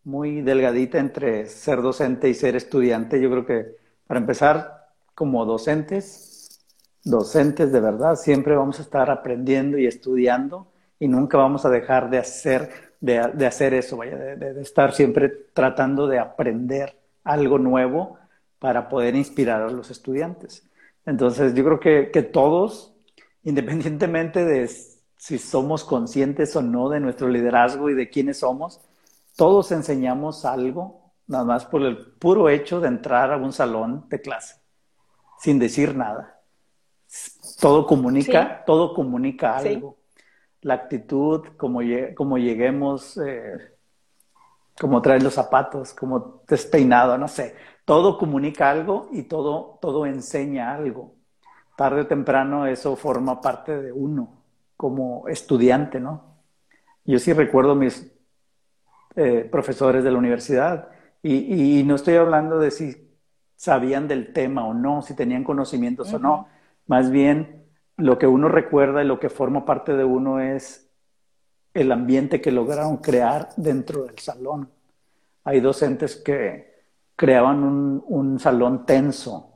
[0.03, 3.21] muy delgadita entre ser docente y ser estudiante.
[3.21, 3.75] Yo creo que
[4.07, 6.65] para empezar, como docentes,
[7.03, 12.10] docentes de verdad, siempre vamos a estar aprendiendo y estudiando y nunca vamos a dejar
[12.10, 12.70] de hacer,
[13.00, 18.18] de, de hacer eso, vaya, de, de estar siempre tratando de aprender algo nuevo
[18.60, 20.68] para poder inspirar a los estudiantes.
[21.06, 22.93] Entonces, yo creo que, que todos,
[23.43, 28.82] independientemente de si somos conscientes o no de nuestro liderazgo y de quiénes somos,
[29.36, 34.22] todos enseñamos algo, nada más por el puro hecho de entrar a un salón de
[34.22, 34.58] clase,
[35.39, 36.41] sin decir nada.
[37.60, 39.99] Todo comunica, todo comunica algo.
[40.62, 41.80] La actitud, como,
[42.16, 43.76] como lleguemos, eh,
[44.80, 47.55] como traes los zapatos, como despeinado, no sé.
[47.86, 51.16] Todo comunica algo y todo, todo enseña algo.
[51.76, 54.39] Tarde o temprano eso forma parte de uno
[54.76, 56.36] como estudiante, ¿no?
[57.05, 58.12] Yo sí recuerdo mis
[59.16, 60.89] eh, profesores de la universidad
[61.22, 63.10] y, no estoy hablando de si
[63.55, 66.47] sabían del tema o no, si tenían conocimientos o no.
[66.88, 67.66] Más bien,
[68.00, 70.89] lo que uno recuerda y lo que forma parte de uno es
[71.74, 74.70] el ambiente que lograron crear dentro del salón.
[75.43, 76.70] Hay docentes que
[77.16, 79.54] creaban un, salón tenso,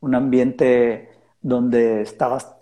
[0.00, 1.08] un ambiente
[1.40, 2.56] donde estabas,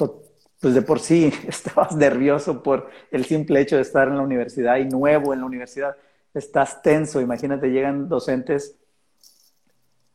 [0.61, 4.77] pues de por sí estabas nervioso por el simple hecho de estar en la universidad
[4.77, 5.97] y nuevo en la universidad.
[6.33, 8.77] Estás tenso, imagínate, llegan docentes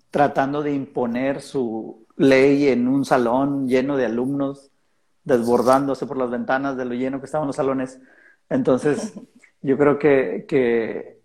[0.10, 4.70] tratando de imponer su ley en un salón lleno de alumnos,
[5.24, 8.00] desbordándose por las ventanas de lo lleno que estaban los salones.
[8.50, 9.14] Entonces,
[9.62, 11.22] yo creo que,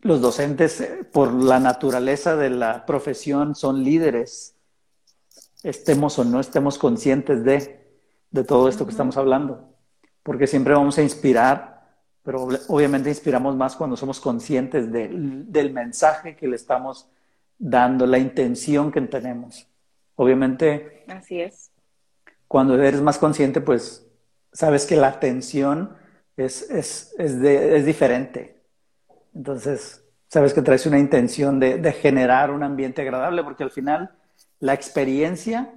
[0.00, 4.54] los docentes, eh, por la naturaleza de la profesión, son líderes,
[5.62, 7.88] estemos o no estemos conscientes de,
[8.30, 9.74] de todo esto que estamos hablando,
[10.22, 11.88] porque siempre vamos a inspirar,
[12.22, 17.08] pero obviamente inspiramos más cuando somos conscientes del mensaje que le estamos
[17.58, 19.66] dando la intención que tenemos.
[20.16, 21.04] Obviamente.
[21.08, 21.73] Así es.
[22.48, 24.06] Cuando eres más consciente, pues
[24.52, 25.96] sabes que la atención
[26.36, 28.62] es, es, es, de, es diferente.
[29.34, 34.10] Entonces, sabes que traes una intención de, de, generar un ambiente agradable, porque al final
[34.60, 35.74] la experiencia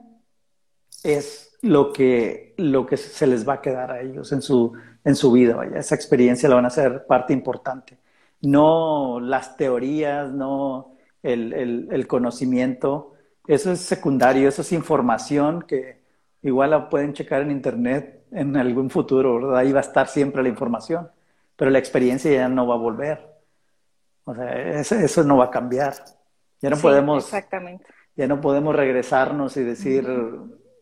[1.04, 5.16] es lo que, lo que se les va a quedar a ellos en su, en
[5.16, 5.56] su vida.
[5.56, 5.80] Vaya.
[5.80, 7.98] Esa experiencia la van a ser parte importante.
[8.42, 13.14] No las teorías, no el, el, el conocimiento.
[13.48, 16.07] Eso es secundario, eso es información que
[16.42, 19.58] igual la pueden checar en internet en algún futuro, ¿verdad?
[19.58, 21.10] Ahí va a estar siempre la información,
[21.56, 23.38] pero la experiencia ya no va a volver.
[24.26, 25.94] O sea, eso, no va a cambiar.
[26.62, 27.24] Ya no sí, podemos.
[27.24, 27.86] Exactamente.
[28.16, 30.08] Ya no podemos regresarnos y decir,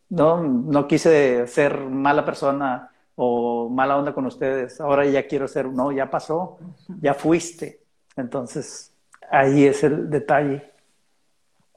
[0.09, 4.79] no, no quise ser mala persona o mala onda con ustedes.
[4.79, 6.57] Ahora ya quiero ser, no, ya pasó,
[7.01, 7.81] ya fuiste.
[8.15, 8.93] Entonces,
[9.29, 10.71] ahí es el detalle.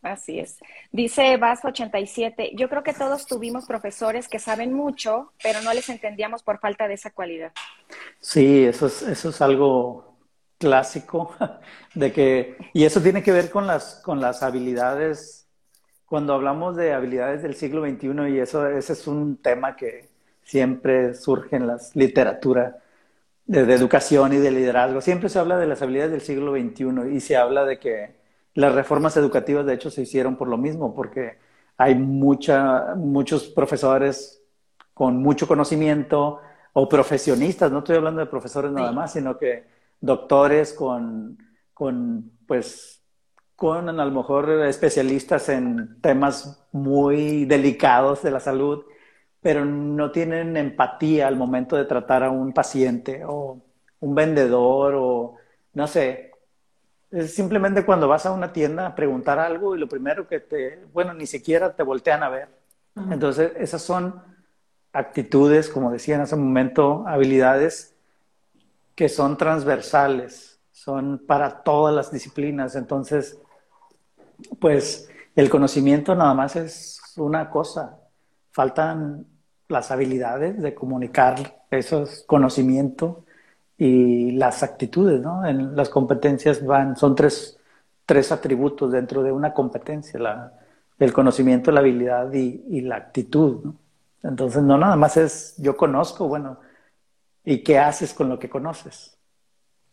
[0.03, 0.59] Así es.
[0.93, 6.43] Dice Vas87, yo creo que todos tuvimos profesores que saben mucho, pero no les entendíamos
[6.43, 7.53] por falta de esa cualidad.
[8.21, 10.17] Sí, eso es, eso es algo
[10.59, 11.35] clásico
[11.95, 15.49] de que, y eso tiene que ver con las, con las habilidades,
[16.07, 20.09] cuando hablamos de habilidades del siglo XXI, y eso, ese es un tema que
[20.43, 22.79] siempre surge en las literatura
[23.47, 27.15] de, de educación y de liderazgo, siempre se habla de las habilidades del siglo XXI
[27.15, 28.18] y se habla de que
[28.59, 31.39] las reformas educativas, de hecho, se hicieron por lo mismo, porque
[31.77, 34.43] hay mucha, muchos profesores
[34.95, 36.41] con mucho conocimiento
[36.73, 39.65] o profesionistas, no estoy hablando de profesores nada más, sino que
[40.01, 41.39] doctores con,
[41.73, 43.01] con, pues,
[43.55, 48.85] con a lo mejor especialistas en temas muy delicados de la salud,
[49.41, 53.63] pero no tienen empatía al momento de tratar a un paciente o
[54.01, 55.37] un vendedor o,
[55.75, 56.28] no sé,
[57.11, 60.85] es simplemente cuando vas a una tienda a preguntar algo y lo primero que te,
[60.93, 62.49] bueno, ni siquiera te voltean a ver.
[63.11, 64.21] Entonces, esas son
[64.93, 67.95] actitudes, como decía en ese momento, habilidades
[68.95, 72.75] que son transversales, son para todas las disciplinas.
[72.75, 73.39] Entonces,
[74.61, 78.01] pues el conocimiento nada más es una cosa.
[78.51, 79.27] Faltan
[79.69, 83.19] las habilidades de comunicar esos conocimientos
[83.79, 85.47] y las actitudes, ¿no?
[85.47, 87.59] En las competencias van, son tres,
[88.05, 90.53] tres atributos dentro de una competencia, la,
[90.99, 93.77] el conocimiento, la habilidad y, y, la actitud, ¿no?
[94.25, 96.59] Entonces, no nada más es yo conozco, bueno,
[97.45, 99.17] ¿y qué haces con lo que conoces?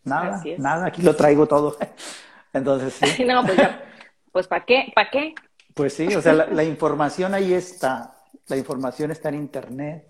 [0.03, 1.77] Nada, nada, aquí lo traigo todo.
[2.53, 3.23] Entonces, sí.
[3.25, 3.83] no, pues ya,
[4.31, 4.91] pues ¿para qué?
[4.95, 5.35] ¿Para qué?
[5.75, 8.15] Pues sí, o sea, la, la información ahí está,
[8.47, 10.07] la información está en Internet,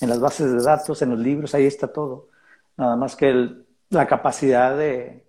[0.00, 2.28] en las bases de datos, en los libros, ahí está todo.
[2.76, 5.26] Nada más que la capacidad de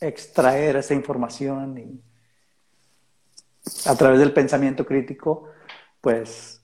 [0.00, 2.02] extraer esa información y
[3.86, 5.48] a través del pensamiento crítico,
[6.00, 6.62] pues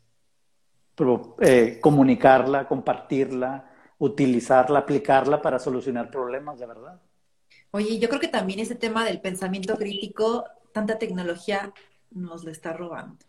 [1.41, 7.01] eh, comunicarla, compartirla, utilizarla, aplicarla para solucionar problemas de verdad.
[7.73, 11.73] Oye, yo creo que también ese tema del pensamiento crítico, tanta tecnología
[12.11, 13.25] nos lo está robando.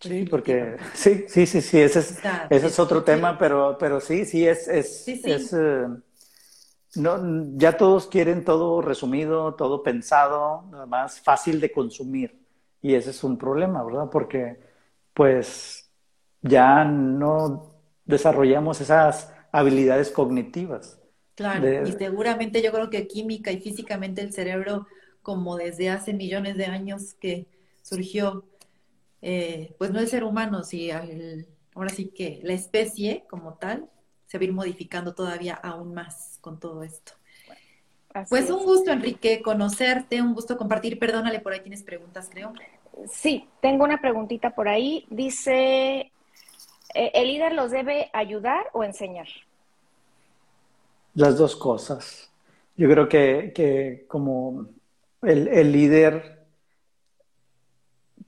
[0.00, 4.24] Sí, porque sí, sí, sí, sí, ese es, ese es otro tema, pero, pero sí,
[4.24, 5.50] sí, es, es, Sí, sí.
[5.50, 5.86] es eh,
[6.94, 7.18] no,
[7.56, 12.38] ya todos quieren todo resumido, todo pensado, nada más fácil de consumir.
[12.82, 14.08] Y ese es un problema, ¿verdad?
[14.10, 14.58] Porque
[15.14, 15.90] pues
[16.42, 20.98] ya no desarrollamos esas habilidades cognitivas.
[21.34, 24.86] Claro, De- y seguramente yo creo que química y físicamente el cerebro,
[25.22, 27.46] como desde hace millones de años que
[27.82, 28.44] surgió,
[29.22, 33.88] eh, pues no el ser humano, el- ahora sí que la especie como tal
[34.26, 37.12] se va a ir modificando todavía aún más con todo esto.
[38.14, 38.50] Así Pues es.
[38.50, 40.98] un gusto, Enrique, conocerte, un gusto compartir.
[40.98, 42.52] Perdónale, por ahí tienes preguntas, creo.
[43.08, 45.06] Sí, tengo una preguntita por ahí.
[45.10, 46.12] Dice,
[46.94, 49.28] eh, ¿el líder los debe ayudar o enseñar?
[51.14, 52.30] Las dos cosas.
[52.76, 54.68] Yo creo que, que como
[55.22, 56.39] el, el líder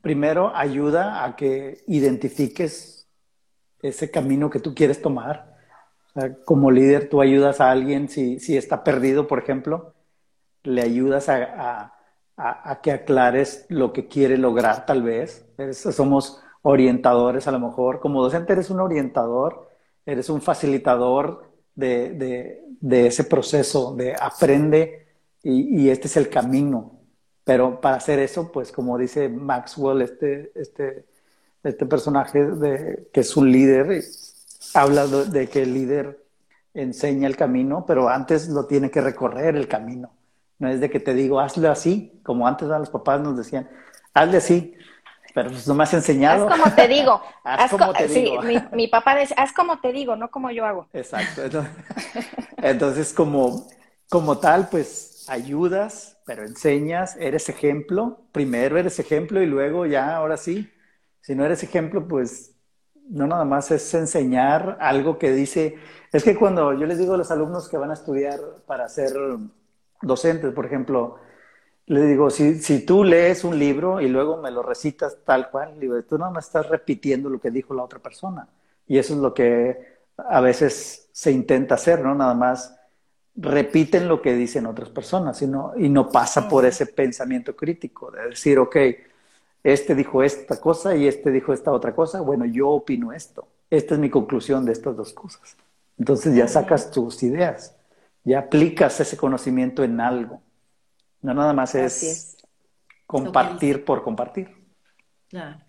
[0.02, 3.08] primero ayuda a que identifiques
[3.82, 5.56] ese camino que tú quieres tomar.
[6.44, 9.94] Como líder tú ayudas a alguien si, si está perdido, por ejemplo,
[10.64, 11.36] le ayudas a,
[12.36, 15.46] a- a- que aclares lo que quiere lograr tal vez.
[15.58, 18.00] Eres- somos orientadores a lo mejor.
[18.00, 19.70] Como docente eres un orientador,
[20.06, 25.08] eres un facilitador de, de- de ese proceso de aprende
[25.42, 27.01] y, y este es el camino.
[27.44, 31.04] Pero para hacer eso, pues como dice Maxwell, este, este,
[31.64, 34.04] este personaje de, que es un líder,
[34.74, 36.24] habla de, que el líder
[36.74, 40.10] enseña el camino, pero antes lo tiene que recorrer el camino.
[40.58, 43.68] No es de que te digo, hazlo así, como antes a los papás nos decían,
[44.14, 44.74] hazle así,
[45.34, 46.48] pero pues no me has enseñado.
[46.48, 47.22] Haz como te digo.
[47.44, 48.42] haz, como te digo.
[48.72, 50.86] Mi, papá decía, haz como te digo, no como yo hago.
[50.92, 51.42] Exacto.
[52.58, 53.66] Entonces, como,
[54.08, 58.20] como tal, pues ayudas, pero enseñas, eres ejemplo.
[58.32, 60.70] Primero eres ejemplo y luego ya, ahora sí.
[61.20, 62.54] Si no eres ejemplo, pues
[63.08, 65.76] no nada más es enseñar algo que dice.
[66.12, 69.12] Es que cuando yo les digo a los alumnos que van a estudiar para ser
[70.00, 71.18] docentes, por ejemplo,
[71.86, 75.78] le digo, si, si tú lees un libro y luego me lo recitas tal cual,
[76.08, 78.48] tú no me estás repitiendo lo que dijo la otra persona.
[78.86, 82.14] Y eso es lo que a veces se intenta hacer, ¿no?
[82.14, 82.78] Nada más
[83.34, 88.10] repiten lo que dicen otras personas y no, y no pasa por ese pensamiento crítico
[88.10, 88.76] de decir, ok,
[89.64, 93.48] este dijo esta cosa y este dijo esta otra cosa, bueno, yo opino esto.
[93.70, 95.56] Esta es mi conclusión de estas dos cosas.
[95.98, 97.76] Entonces ya sacas tus ideas,
[98.24, 100.42] ya aplicas ese conocimiento en algo.
[101.22, 102.36] No nada más es,
[103.06, 104.50] compartir por compartir.
[105.28, 105.60] Claro.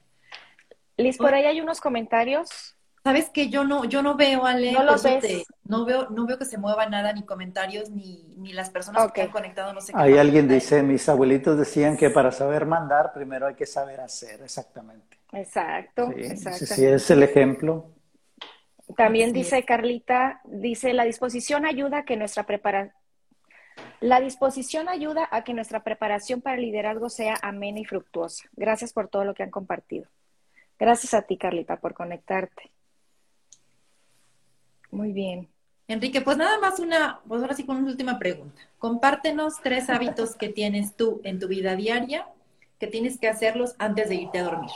[0.98, 2.73] Liz, por ahí hay unos comentarios.
[3.04, 5.46] Sabes que yo no, yo no veo, Ale, no los ves.
[5.66, 9.24] no veo, no veo que se mueva nada, ni comentarios, ni, ni las personas que
[9.24, 10.00] han conectado, no sé qué.
[10.00, 14.42] Ahí alguien dice, mis abuelitos decían que para saber mandar, primero hay que saber hacer,
[14.42, 15.18] exactamente.
[15.34, 16.66] Exacto, exacto.
[16.66, 17.92] Sí, es el ejemplo.
[18.96, 22.94] También dice Carlita, dice, la disposición ayuda a que nuestra preparación
[24.00, 28.48] la disposición ayuda a que nuestra preparación para el liderazgo sea amena y fructuosa.
[28.54, 30.08] Gracias por todo lo que han compartido.
[30.78, 32.72] Gracias a ti, Carlita, por conectarte.
[34.94, 35.50] Muy bien.
[35.88, 38.62] Enrique, pues nada más una, pues ahora sí con una última pregunta.
[38.78, 42.28] Compártenos tres hábitos que tienes tú en tu vida diaria
[42.80, 44.72] que tienes que hacerlos antes de irte a dormir.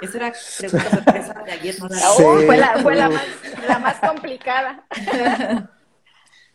[0.00, 1.88] Esa era pregunta sorpresa de ayer, ¿no?
[2.46, 3.26] fue, la, fue la, más,
[3.68, 4.84] la más complicada.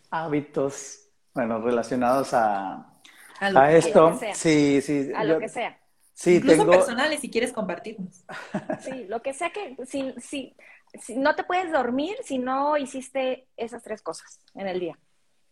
[0.09, 2.99] hábitos bueno, relacionados a,
[3.39, 4.19] a, esto.
[4.33, 5.11] Sí, sí.
[5.15, 5.79] A lo que sea.
[6.13, 8.25] Sí, Incluso personales, si quieres compartirnos.
[8.81, 10.55] Sí, lo que sea que, si, si,
[11.15, 14.97] no te puedes dormir si no hiciste esas tres cosas en el día.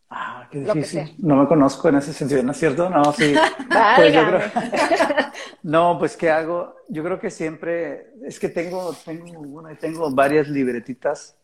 [0.09, 1.15] Ah, qué difícil.
[1.17, 2.89] No me conozco en ese sentido, ¿no es cierto?
[2.89, 3.33] No, sí.
[3.95, 4.41] pues yo creo...
[5.63, 6.75] no, pues ¿qué hago?
[6.87, 11.37] Yo creo que siempre, es que tengo, tengo, bueno, tengo varias libretitas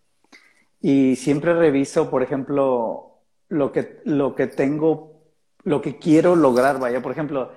[0.79, 3.19] y siempre reviso, por ejemplo,
[3.49, 5.23] lo que, lo que tengo,
[5.63, 7.51] lo que quiero lograr, vaya, por ejemplo,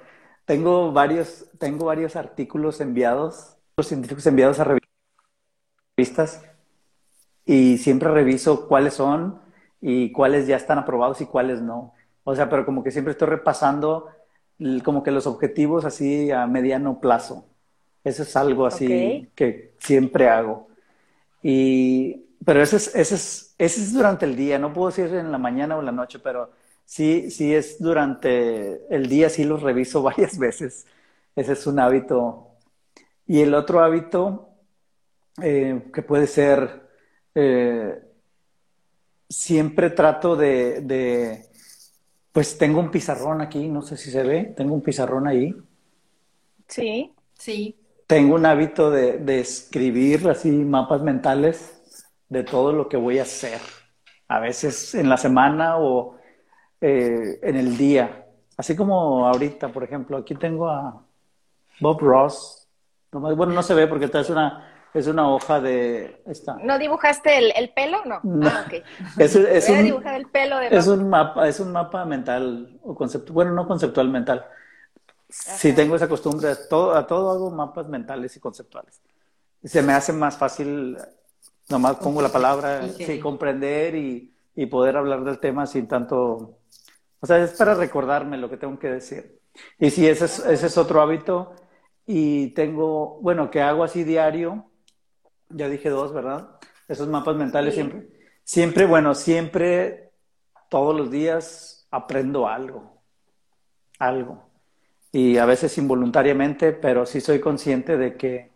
[0.44, 4.64] tengo varios, tengo varios artículos enviados, los científicos enviados a
[5.96, 6.42] revistas
[7.44, 9.40] y siempre reviso cuáles son
[9.80, 11.94] y cuáles ya están aprobados y cuáles no.
[12.24, 14.08] O sea, pero como que siempre estoy repasando
[14.84, 17.46] como que los objetivos así a mediano plazo.
[18.04, 20.68] Eso es algo así que siempre hago.
[21.42, 25.32] Y pero ese es, ese, es, ese es durante el día, no puedo decir en
[25.32, 26.50] la mañana o en la noche, pero
[26.84, 30.86] sí, sí es durante el día, sí los reviso varias veces.
[31.36, 32.48] Ese es un hábito.
[33.26, 34.50] Y el otro hábito,
[35.42, 36.88] eh, que puede ser,
[37.34, 38.02] eh,
[39.28, 41.46] siempre trato de, de,
[42.32, 45.54] pues tengo un pizarrón aquí, no sé si se ve, tengo un pizarrón ahí.
[46.68, 47.76] Sí, sí.
[48.06, 53.22] Tengo un hábito de, de escribir así mapas mentales de todo lo que voy a
[53.22, 53.60] hacer,
[54.28, 56.16] a veces en la semana o
[56.80, 58.26] eh, en el día.
[58.56, 61.02] Así como ahorita, por ejemplo, aquí tengo a
[61.80, 62.68] Bob Ross.
[63.10, 66.22] Bueno, no se ve porque es una, es una hoja de...
[66.26, 66.56] Esta.
[66.62, 67.98] ¿No dibujaste el, pelo?
[68.04, 68.20] No.
[68.48, 68.64] Ah,
[69.18, 73.32] es, es un, el pelo de es un mapa, es un mapa mental o concepto,
[73.32, 74.46] bueno, no conceptual mental.
[75.28, 79.00] Si tengo esa costumbre, a todo, a todo hago mapas mentales y conceptuales.
[79.64, 80.96] Se me hace más fácil
[81.68, 86.58] Nomás pongo la palabra, sí, comprender y, y, poder hablar del tema sin tanto...
[87.20, 89.40] O sea, es para recordarme lo que tengo que decir.
[89.78, 91.54] Y sí, ese es, ese es otro hábito.
[92.06, 94.66] Y tengo, bueno, que hago así diario.
[95.54, 96.48] Ya dije dos, ¿verdad?
[96.88, 98.08] Esos mapas mentales siempre.
[98.42, 100.10] Siempre, bueno, siempre,
[100.68, 103.00] todos los días aprendo algo.
[103.98, 104.42] Algo.
[105.12, 108.50] Y a veces involuntariamente, pero sí soy consciente de que,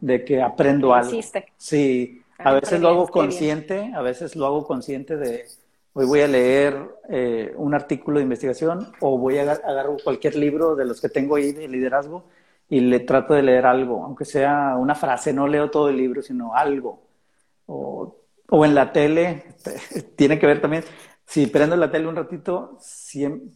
[0.00, 1.20] de que aprendo algo.
[1.56, 5.46] Sí, a veces lo hago consciente, a veces lo hago consciente de,
[5.92, 6.76] hoy voy a leer
[7.08, 11.36] eh, un artículo de investigación o voy a agarrar cualquier libro de los que tengo
[11.36, 12.24] ahí de liderazgo
[12.70, 16.22] y le trato de leer algo, aunque sea una frase, no leo todo el libro,
[16.22, 17.02] sino algo.
[17.66, 18.16] O,
[18.48, 19.44] o en la tele,
[20.16, 20.84] tiene que ver también,
[21.30, 22.76] si prendo la tele un ratito,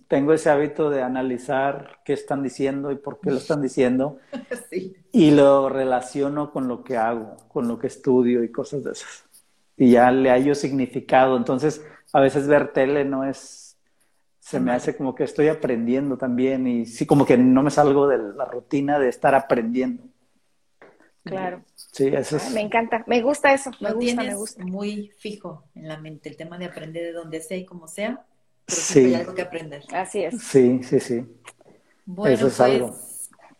[0.07, 4.19] tengo ese hábito de analizar qué están diciendo y por qué lo están diciendo.
[5.11, 9.25] Y lo relaciono con lo que hago, con lo que estudio y cosas de esas.
[9.77, 11.37] Y ya le hallo significado.
[11.37, 13.64] Entonces, a veces ver tele no es,
[14.45, 18.07] se me hace como que estoy aprendiendo también y sí, como que no me salgo
[18.07, 20.05] de la rutina de estar aprendiendo.
[21.25, 21.65] Claro.
[21.75, 22.51] Sí, eso es.
[22.53, 24.63] Me encanta, me gusta eso, me Lo gusta, tienes me gusta.
[24.65, 28.27] muy fijo en la mente, el tema de aprender de donde sea y como sea,
[28.67, 28.93] pero Sí.
[28.93, 29.83] siempre hay algo que aprender.
[29.95, 30.43] Así es.
[30.43, 31.25] Sí, sí, sí.
[32.05, 32.95] Bueno, Eso es pues, algo.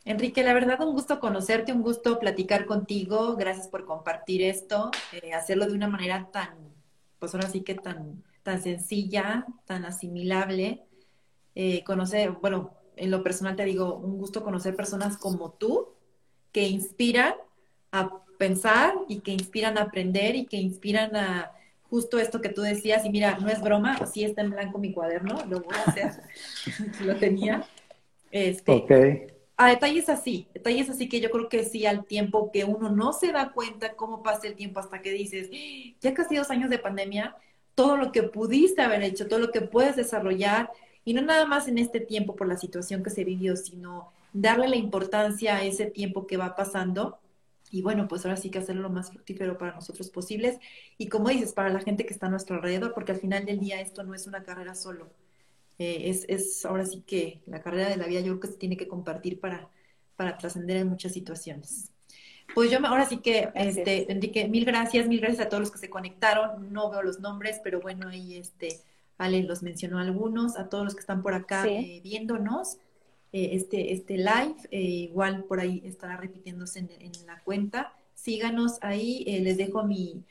[0.05, 3.37] Enrique, la verdad, un gusto conocerte, un gusto platicar contigo.
[3.37, 6.51] Gracias por compartir esto, eh, hacerlo de una manera tan,
[7.19, 10.85] pues ahora sí que tan, tan sencilla, tan asimilable.
[11.57, 15.95] Eh, conocer, bueno, en lo personal te digo, un gusto conocer personas como tú
[16.53, 17.35] que inspiran
[17.93, 21.53] a pensar y que inspiran a aprender y que inspiran a
[21.85, 23.05] justo esto que tú decías.
[23.05, 26.13] Y mira, no es broma, así está en blanco mi cuaderno, lo voy a hacer,
[27.01, 27.71] lo tenía.
[28.31, 28.91] Este, Ok.
[29.57, 33.13] a detalles así, detalles así que yo creo que sí al tiempo que uno no
[33.13, 35.49] se da cuenta cómo pasa el tiempo hasta que dices,
[36.01, 37.37] ya casi dos años de pandemia,
[37.75, 40.71] todo lo que pudiste haber hecho, todo lo que puedes desarrollar,
[41.05, 44.69] y no nada más en este tiempo por la situación que se vivió, sino darle
[44.69, 47.19] la importancia a ese tiempo que va pasando.
[47.71, 50.59] Y bueno, pues ahora sí que hacerlo lo más fructífero para nosotros posibles.
[50.99, 53.61] Y como dices, para la gente que está a nuestro alrededor, porque al final del
[53.61, 55.11] día esto no es una carrera solo.
[55.79, 58.59] Eh, es, es ahora sí que la carrera de la vida yo creo que se
[58.59, 59.71] tiene que compartir para,
[60.17, 61.94] para trascender en muchas situaciones.
[62.55, 65.71] Pues yo me- ahora sí que, este, Enrique, mil gracias, mil gracias a todos los
[65.71, 66.73] que se conectaron.
[66.73, 68.81] No veo los nombres, pero bueno, ahí este,
[69.19, 71.71] Ale los mencionó algunos, a todos los que están por acá Sí.
[71.71, 72.79] eh, viéndonos.
[73.37, 77.93] eh, este, este live, eh, igual por ahí estará repitiéndose en, en la cuenta.
[78.15, 80.23] Síganos ahí, les dejo mi,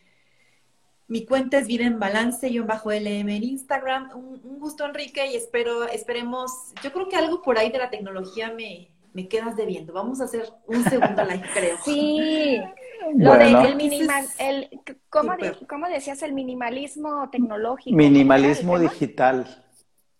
[1.10, 4.12] mi cuenta es Vida en Balance, yo bajo LM en Instagram.
[4.16, 6.50] Un, un gusto, Enrique, y espero, esperemos,
[6.82, 9.94] yo creo que algo por ahí de la tecnología me, me quedas debiendo.
[9.94, 11.78] Vamos a hacer un segundo live, creo.
[11.84, 12.62] Sí,
[13.16, 13.62] lo Bueno.
[13.62, 14.70] de el minimal, el,
[15.10, 17.96] ¿cómo, de- cómo decías el minimalismo tecnológico?
[17.96, 19.66] Minimalismo digital.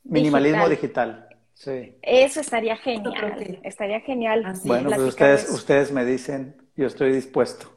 [0.04, 1.28] Minimalismo digital.
[1.54, 1.98] Sí.
[2.02, 4.44] Eso estaría genial, que- estaría genial.
[4.46, 5.54] Así Bueno, pues ustedes, eso.
[5.54, 7.68] ustedes me dicen, yo estoy dispuesto.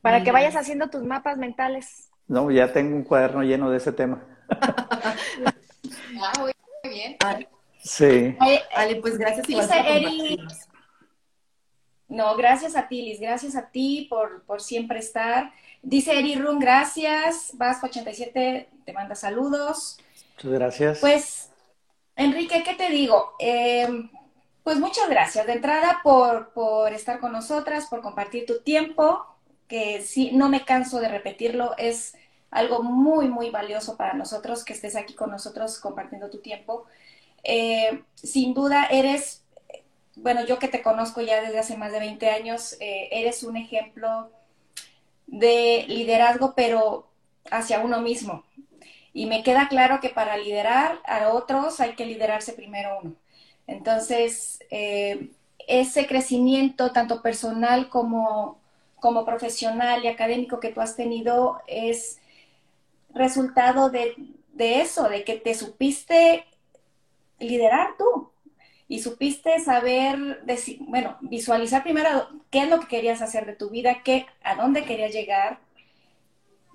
[0.00, 2.10] Para que vayas haciendo tus mapas mentales.
[2.28, 4.24] No, ya tengo un cuaderno lleno de ese tema.
[6.16, 6.52] Ah, muy
[6.90, 7.16] bien.
[7.24, 7.38] Ah,
[7.84, 8.36] Sí.
[8.74, 10.64] Ale, pues gracias igual Dice por.
[12.08, 15.52] No, gracias a ti, Liz, gracias a ti por, por siempre estar.
[15.82, 17.52] Dice Eri Run, gracias.
[17.58, 19.98] Vasco87 te manda saludos.
[20.36, 20.98] Muchas gracias.
[21.00, 21.50] Pues,
[22.16, 23.32] Enrique, ¿qué te digo?
[23.38, 24.08] Eh,
[24.62, 29.26] pues muchas gracias de entrada por, por estar con nosotras, por compartir tu tiempo,
[29.68, 32.14] que sí, no me canso de repetirlo, es
[32.50, 36.86] algo muy, muy valioso para nosotros que estés aquí con nosotros compartiendo tu tiempo.
[37.44, 39.44] Eh, sin duda eres,
[40.16, 43.56] bueno, yo que te conozco ya desde hace más de 20 años, eh, eres un
[43.56, 44.30] ejemplo
[45.26, 47.06] de liderazgo, pero
[47.50, 48.44] hacia uno mismo.
[49.12, 53.14] Y me queda claro que para liderar a otros hay que liderarse primero uno.
[53.66, 55.30] Entonces, eh,
[55.66, 58.58] ese crecimiento, tanto personal como,
[59.00, 62.18] como profesional y académico que tú has tenido, es
[63.14, 64.14] resultado de,
[64.52, 66.44] de eso, de que te supiste
[67.48, 68.30] liderar tú
[68.88, 73.70] y supiste saber, decir, bueno, visualizar primero qué es lo que querías hacer de tu
[73.70, 75.58] vida, qué, a dónde querías llegar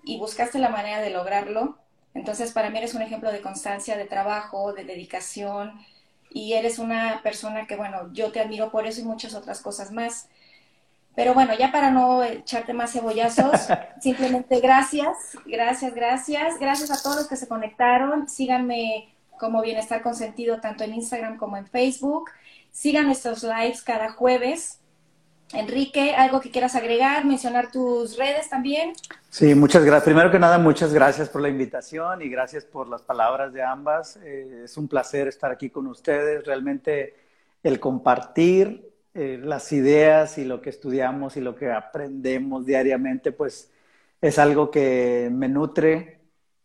[0.03, 1.77] y buscaste la manera de lograrlo.
[2.13, 5.73] Entonces, para mí eres un ejemplo de constancia, de trabajo, de dedicación
[6.31, 9.91] y eres una persona que, bueno, yo te admiro por eso y muchas otras cosas
[9.91, 10.29] más.
[11.15, 13.67] Pero bueno, ya para no echarte más cebollazos,
[14.01, 16.59] simplemente gracias, gracias, gracias.
[16.59, 18.27] Gracias a todos los que se conectaron.
[18.27, 22.29] Síganme como Bienestar Consentido tanto en Instagram como en Facebook.
[22.71, 24.79] Sigan nuestros lives cada jueves.
[25.53, 27.25] Enrique, ¿algo que quieras agregar?
[27.25, 28.93] ¿Mencionar tus redes también?
[29.29, 30.03] Sí, muchas gracias.
[30.03, 34.19] Primero que nada, muchas gracias por la invitación y gracias por las palabras de ambas.
[34.23, 36.45] Eh, es un placer estar aquí con ustedes.
[36.45, 37.15] Realmente
[37.63, 43.71] el compartir eh, las ideas y lo que estudiamos y lo que aprendemos diariamente, pues
[44.21, 46.18] es algo que me nutre.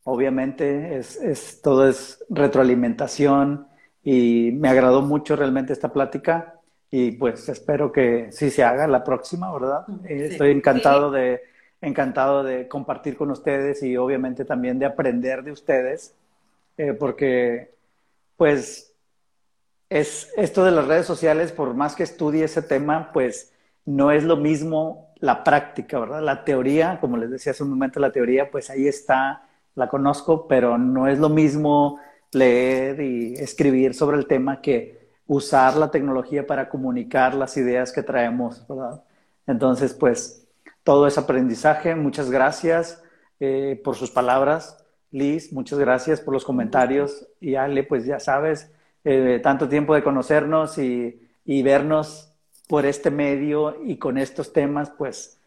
[0.05, 3.69] Obviamente, es, es todo es retroalimentación
[4.03, 6.61] y me agradó mucho realmente esta plática
[6.91, 9.87] y pues espero que sí se haga la próxima, ¿verdad?
[10.05, 10.35] Eh, Sí.
[10.35, 11.43] Estoy encantado de
[11.81, 16.17] encantado de compartir con ustedes y obviamente también de aprender de ustedes,
[16.79, 17.75] eh, porque
[18.37, 18.95] pues
[19.91, 23.53] es esto de las redes sociales, por más que estudie ese tema, pues
[23.85, 26.23] no es lo mismo la práctica, ¿verdad?
[26.23, 30.47] La teoría, como les decía hace un momento, la teoría, pues ahí está, la conozco,
[30.47, 32.01] pero no es lo mismo
[32.33, 38.03] leer y escribir sobre el tema que usar la tecnología para comunicar las ideas que
[38.03, 38.65] traemos.
[39.47, 40.47] Entonces, pues
[40.83, 41.95] todo es aprendizaje.
[41.95, 43.03] Muchas gracias
[43.41, 44.85] eh, por sus palabras.
[45.11, 47.27] Liz, muchas gracias por los comentarios.
[47.41, 48.71] Y Ale, pues ya sabes,
[49.05, 52.31] eh, tanto tiempo de conocernos y, y, vernos
[52.69, 55.39] por este medio y con estos temas, pues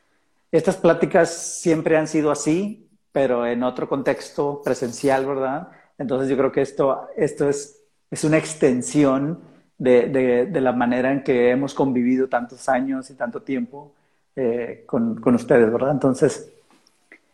[0.52, 5.70] estas pláticas siempre han sido así, pero en otro contexto presencial, ¿verdad?
[5.98, 9.40] Entonces yo creo que esto, esto es, es una extensión
[9.78, 13.94] de, de, de la manera en que hemos convivido tantos años y tanto tiempo
[14.36, 15.92] eh, con, con ustedes, ¿verdad?
[15.92, 16.52] Entonces,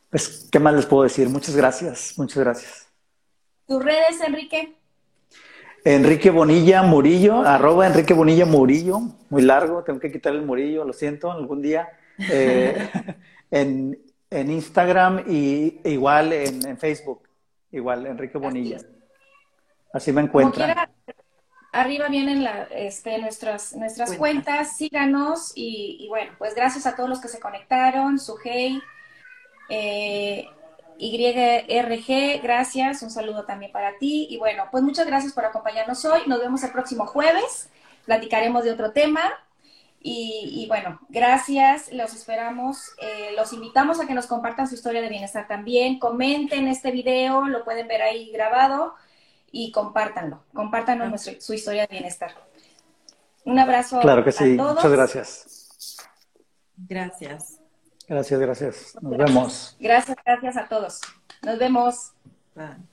[0.10, 1.28] pues, ¿qué más les puedo decir?
[1.28, 2.88] Muchas gracias, muchas gracias.
[3.68, 4.74] ¿Tus redes, Enrique?
[5.84, 10.94] Enrique Bonilla Murillo, arroba Enrique Bonilla Murillo, muy largo, tengo que quitar el Murillo, lo
[10.94, 11.90] siento, algún día.
[12.32, 12.90] Eh,
[13.52, 14.00] en,
[14.40, 17.28] en, Instagram y igual en, en, Facebook,
[17.72, 18.78] igual Enrique Bonilla.
[19.94, 20.76] Así me encuentran.
[21.72, 27.10] arriba vienen la, este, nuestras, nuestras cuentas, síganos y, y, bueno, pues gracias a todos
[27.10, 28.82] los que se conectaron, Sujei,
[29.70, 30.48] eh,
[30.98, 34.28] YRG, gracias, un saludo también para ti.
[34.30, 36.22] Y bueno, pues muchas gracias por acompañarnos hoy.
[36.28, 37.70] Nos vemos el próximo jueves,
[38.06, 39.22] platicaremos de otro tema.
[40.06, 42.92] Y, y bueno, gracias, los esperamos.
[43.02, 45.98] Eh, los invitamos a que nos compartan su historia de bienestar también.
[45.98, 48.96] Comenten este video, lo pueden ver ahí grabado
[49.50, 50.44] y compártanlo.
[50.54, 52.32] Compártanos nuestra, su historia de bienestar.
[53.46, 54.02] Un abrazo.
[54.02, 55.98] Claro que sí, muchas gracias.
[56.76, 57.60] Gracias.
[58.08, 58.96] Gracias, gracias.
[59.02, 59.78] Nos vemos.
[59.80, 61.00] Gracias, gracias a todos.
[61.44, 62.12] Nos vemos.
[62.56, 62.93] Bye.